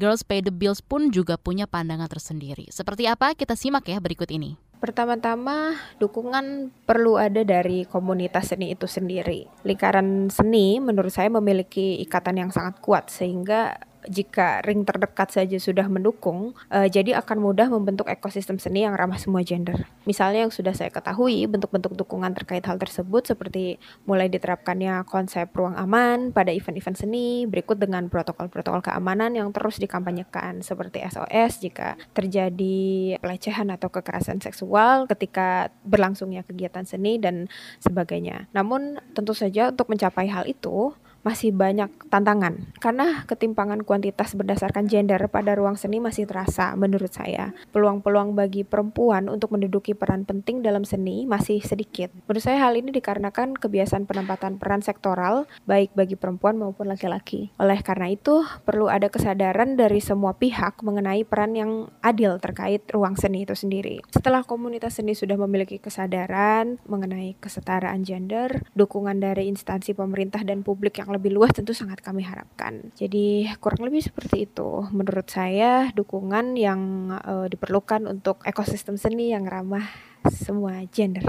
Girls 0.00 0.24
Pay 0.24 0.40
the 0.40 0.48
Bills 0.48 0.80
pun 0.80 1.12
juga 1.12 1.36
punya 1.36 1.68
pandangan 1.68 2.08
tersendiri. 2.08 2.72
Seperti 2.72 3.04
apa? 3.04 3.36
Kita 3.36 3.52
simak 3.52 3.84
ya 3.84 4.00
berikut 4.00 4.32
ini. 4.32 4.56
Pertama-tama, 4.80 5.76
dukungan 6.00 6.72
perlu 6.88 7.20
ada 7.20 7.44
dari 7.44 7.84
komunitas 7.84 8.48
seni 8.48 8.72
itu 8.72 8.88
sendiri. 8.88 9.44
Lingkaran 9.60 10.32
seni 10.32 10.80
menurut 10.80 11.12
saya 11.12 11.28
memiliki 11.28 12.00
ikatan 12.00 12.40
yang 12.40 12.48
sangat 12.48 12.80
kuat 12.80 13.12
sehingga 13.12 13.76
jika 14.08 14.64
ring 14.64 14.86
terdekat 14.88 15.28
saja 15.34 15.58
sudah 15.60 15.84
mendukung, 15.90 16.56
uh, 16.72 16.88
jadi 16.88 17.20
akan 17.20 17.38
mudah 17.42 17.68
membentuk 17.68 18.08
ekosistem 18.08 18.56
seni 18.56 18.86
yang 18.86 18.96
ramah 18.96 19.20
semua 19.20 19.44
gender. 19.44 19.84
Misalnya 20.08 20.48
yang 20.48 20.54
sudah 20.54 20.72
saya 20.72 20.88
ketahui, 20.88 21.44
bentuk-bentuk 21.50 21.92
dukungan 21.98 22.32
terkait 22.32 22.64
hal 22.64 22.80
tersebut 22.80 23.28
seperti 23.28 23.76
mulai 24.08 24.32
diterapkannya 24.32 25.04
konsep 25.04 25.52
ruang 25.52 25.76
aman 25.76 26.32
pada 26.32 26.48
event-event 26.54 26.96
seni, 26.96 27.44
berikut 27.44 27.76
dengan 27.76 28.08
protokol-protokol 28.08 28.80
keamanan 28.80 29.36
yang 29.36 29.52
terus 29.52 29.76
dikampanyekan 29.76 30.64
seperti 30.64 31.04
SOS 31.04 31.60
jika 31.60 32.00
terjadi 32.16 33.16
pelecehan 33.20 33.68
atau 33.74 33.92
kekerasan 33.92 34.40
seksual 34.40 35.04
ketika 35.10 35.68
berlangsungnya 35.84 36.46
kegiatan 36.46 36.86
seni 36.88 37.20
dan 37.20 37.50
sebagainya. 37.82 38.48
Namun 38.56 39.00
tentu 39.12 39.36
saja 39.36 39.72
untuk 39.72 39.92
mencapai 39.92 40.26
hal 40.30 40.48
itu, 40.48 40.94
masih 41.20 41.52
banyak 41.52 41.92
tantangan 42.08 42.72
karena 42.80 43.28
ketimpangan 43.28 43.84
kuantitas 43.84 44.32
berdasarkan 44.32 44.88
gender 44.88 45.20
pada 45.28 45.52
ruang 45.52 45.76
seni 45.76 46.00
masih 46.00 46.24
terasa 46.24 46.72
menurut 46.74 47.12
saya. 47.12 47.52
Peluang-peluang 47.70 48.32
bagi 48.32 48.64
perempuan 48.64 49.28
untuk 49.28 49.52
menduduki 49.52 49.92
peran 49.92 50.24
penting 50.24 50.64
dalam 50.64 50.88
seni 50.88 51.28
masih 51.28 51.60
sedikit. 51.60 52.08
Menurut 52.24 52.44
saya 52.44 52.64
hal 52.64 52.76
ini 52.76 52.88
dikarenakan 52.94 53.56
kebiasaan 53.56 54.08
penempatan 54.08 54.56
peran 54.56 54.80
sektoral 54.80 55.44
baik 55.68 55.92
bagi 55.92 56.16
perempuan 56.16 56.56
maupun 56.56 56.88
laki-laki. 56.88 57.52
Oleh 57.60 57.80
karena 57.84 58.12
itu, 58.12 58.42
perlu 58.64 58.88
ada 58.88 59.12
kesadaran 59.12 59.76
dari 59.76 60.00
semua 60.00 60.36
pihak 60.36 60.80
mengenai 60.80 61.22
peran 61.28 61.52
yang 61.52 61.92
adil 62.00 62.40
terkait 62.40 62.86
ruang 62.88 63.14
seni 63.20 63.44
itu 63.44 63.52
sendiri. 63.52 64.00
Setelah 64.08 64.42
komunitas 64.44 64.96
seni 64.96 65.12
sudah 65.12 65.36
memiliki 65.36 65.76
kesadaran 65.76 66.80
mengenai 66.88 67.36
kesetaraan 67.38 68.02
gender, 68.06 68.64
dukungan 68.72 69.20
dari 69.20 69.50
instansi 69.52 69.92
pemerintah 69.92 70.42
dan 70.46 70.64
publik 70.64 71.02
yang 71.10 71.18
lebih 71.18 71.34
luas 71.34 71.50
tentu 71.50 71.74
sangat 71.74 71.98
kami 71.98 72.22
harapkan. 72.22 72.94
Jadi 72.94 73.50
kurang 73.58 73.82
lebih 73.90 74.06
seperti 74.06 74.46
itu. 74.46 74.86
Menurut 74.94 75.26
saya 75.26 75.90
dukungan 75.90 76.54
yang 76.54 77.10
uh, 77.10 77.50
diperlukan 77.50 78.06
untuk 78.06 78.46
ekosistem 78.46 78.94
seni 78.94 79.34
yang 79.34 79.42
ramah 79.42 79.90
semua 80.30 80.86
gender. 80.94 81.26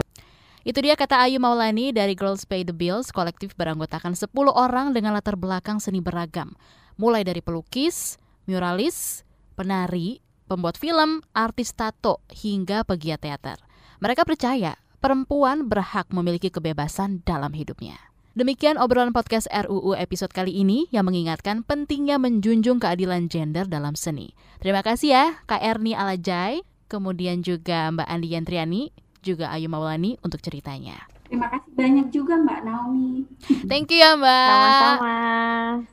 Itu 0.62 0.78
dia 0.86 0.94
kata 0.94 1.26
Ayu 1.26 1.42
Maulani 1.42 1.90
dari 1.90 2.14
Girls 2.14 2.46
Pay 2.46 2.62
the 2.62 2.78
Bills, 2.78 3.10
kolektif 3.10 3.58
beranggotakan 3.58 4.14
10 4.14 4.30
orang 4.54 4.94
dengan 4.94 5.18
latar 5.18 5.34
belakang 5.34 5.82
seni 5.82 5.98
beragam. 5.98 6.54
Mulai 7.02 7.26
dari 7.26 7.42
pelukis, 7.42 8.22
muralis, 8.46 9.26
penari, 9.58 10.22
pembuat 10.46 10.78
film, 10.78 11.26
artis 11.34 11.74
tato, 11.74 12.22
hingga 12.30 12.86
pegiat 12.86 13.26
teater. 13.26 13.58
Mereka 13.98 14.22
percaya 14.22 14.78
perempuan 15.02 15.66
berhak 15.66 16.14
memiliki 16.14 16.54
kebebasan 16.54 17.26
dalam 17.26 17.58
hidupnya. 17.58 18.11
Demikian 18.32 18.80
obrolan 18.80 19.12
podcast 19.12 19.44
RUU 19.52 19.92
episode 19.92 20.32
kali 20.32 20.56
ini 20.56 20.88
yang 20.88 21.04
mengingatkan 21.04 21.68
pentingnya 21.68 22.16
menjunjung 22.16 22.80
keadilan 22.80 23.28
gender 23.28 23.68
dalam 23.68 23.92
seni. 24.00 24.32
Terima 24.64 24.80
kasih 24.80 25.10
ya 25.12 25.26
Kak 25.52 25.60
Erni 25.60 25.92
Alajai, 25.92 26.64
kemudian 26.88 27.44
juga 27.44 27.92
Mbak 27.92 28.08
Andi 28.08 28.32
Yantriani, 28.32 28.84
juga 29.20 29.52
Ayu 29.52 29.68
Maulani 29.68 30.16
untuk 30.24 30.40
ceritanya. 30.40 31.12
Terima 31.32 31.48
kasih 31.48 31.72
banyak 31.80 32.08
juga 32.12 32.36
Mbak 32.44 32.60
Naomi. 32.68 33.24
Thank 33.64 33.96
you 33.96 34.04
ya 34.04 34.20
Mbak. 34.20 34.52
Sama-sama. 34.52 35.16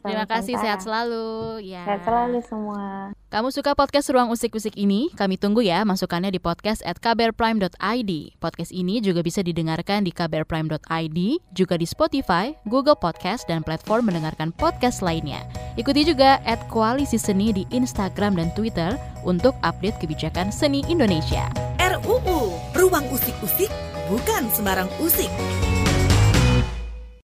Terima 0.03 0.27
kasih 0.27 0.55
sehat 0.59 0.83
selalu. 0.83 1.63
Ya. 1.63 1.87
Sehat 1.87 2.03
selalu 2.03 2.43
semua. 2.43 3.15
Kamu 3.31 3.55
suka 3.55 3.79
podcast 3.79 4.11
Ruang 4.11 4.35
Usik-Usik 4.35 4.75
ini? 4.75 5.15
Kami 5.15 5.39
tunggu 5.39 5.63
ya 5.63 5.87
masukannya 5.87 6.35
di 6.35 6.43
podcast 6.43 6.83
at 6.83 6.99
kbrprime.id. 6.99 8.11
Podcast 8.43 8.75
ini 8.75 8.99
juga 8.99 9.23
bisa 9.23 9.39
didengarkan 9.39 10.03
di 10.03 10.11
kbrprime.id, 10.11 11.19
juga 11.55 11.79
di 11.79 11.87
Spotify, 11.87 12.59
Google 12.67 12.99
Podcast, 12.99 13.47
dan 13.47 13.63
platform 13.63 14.11
mendengarkan 14.11 14.51
podcast 14.51 15.07
lainnya. 15.07 15.47
Ikuti 15.79 16.03
juga 16.03 16.43
at 16.51 16.67
Koalisi 16.67 17.15
Seni 17.15 17.55
di 17.55 17.63
Instagram 17.71 18.35
dan 18.43 18.51
Twitter 18.59 18.99
untuk 19.23 19.55
update 19.63 20.03
kebijakan 20.03 20.51
seni 20.51 20.83
Indonesia. 20.91 21.47
RUU, 21.79 22.59
Ruang 22.89 23.05
Usik-Usik 23.13 23.69
bukan 24.09 24.49
sembarang 24.49 24.89
usik. 24.97 25.29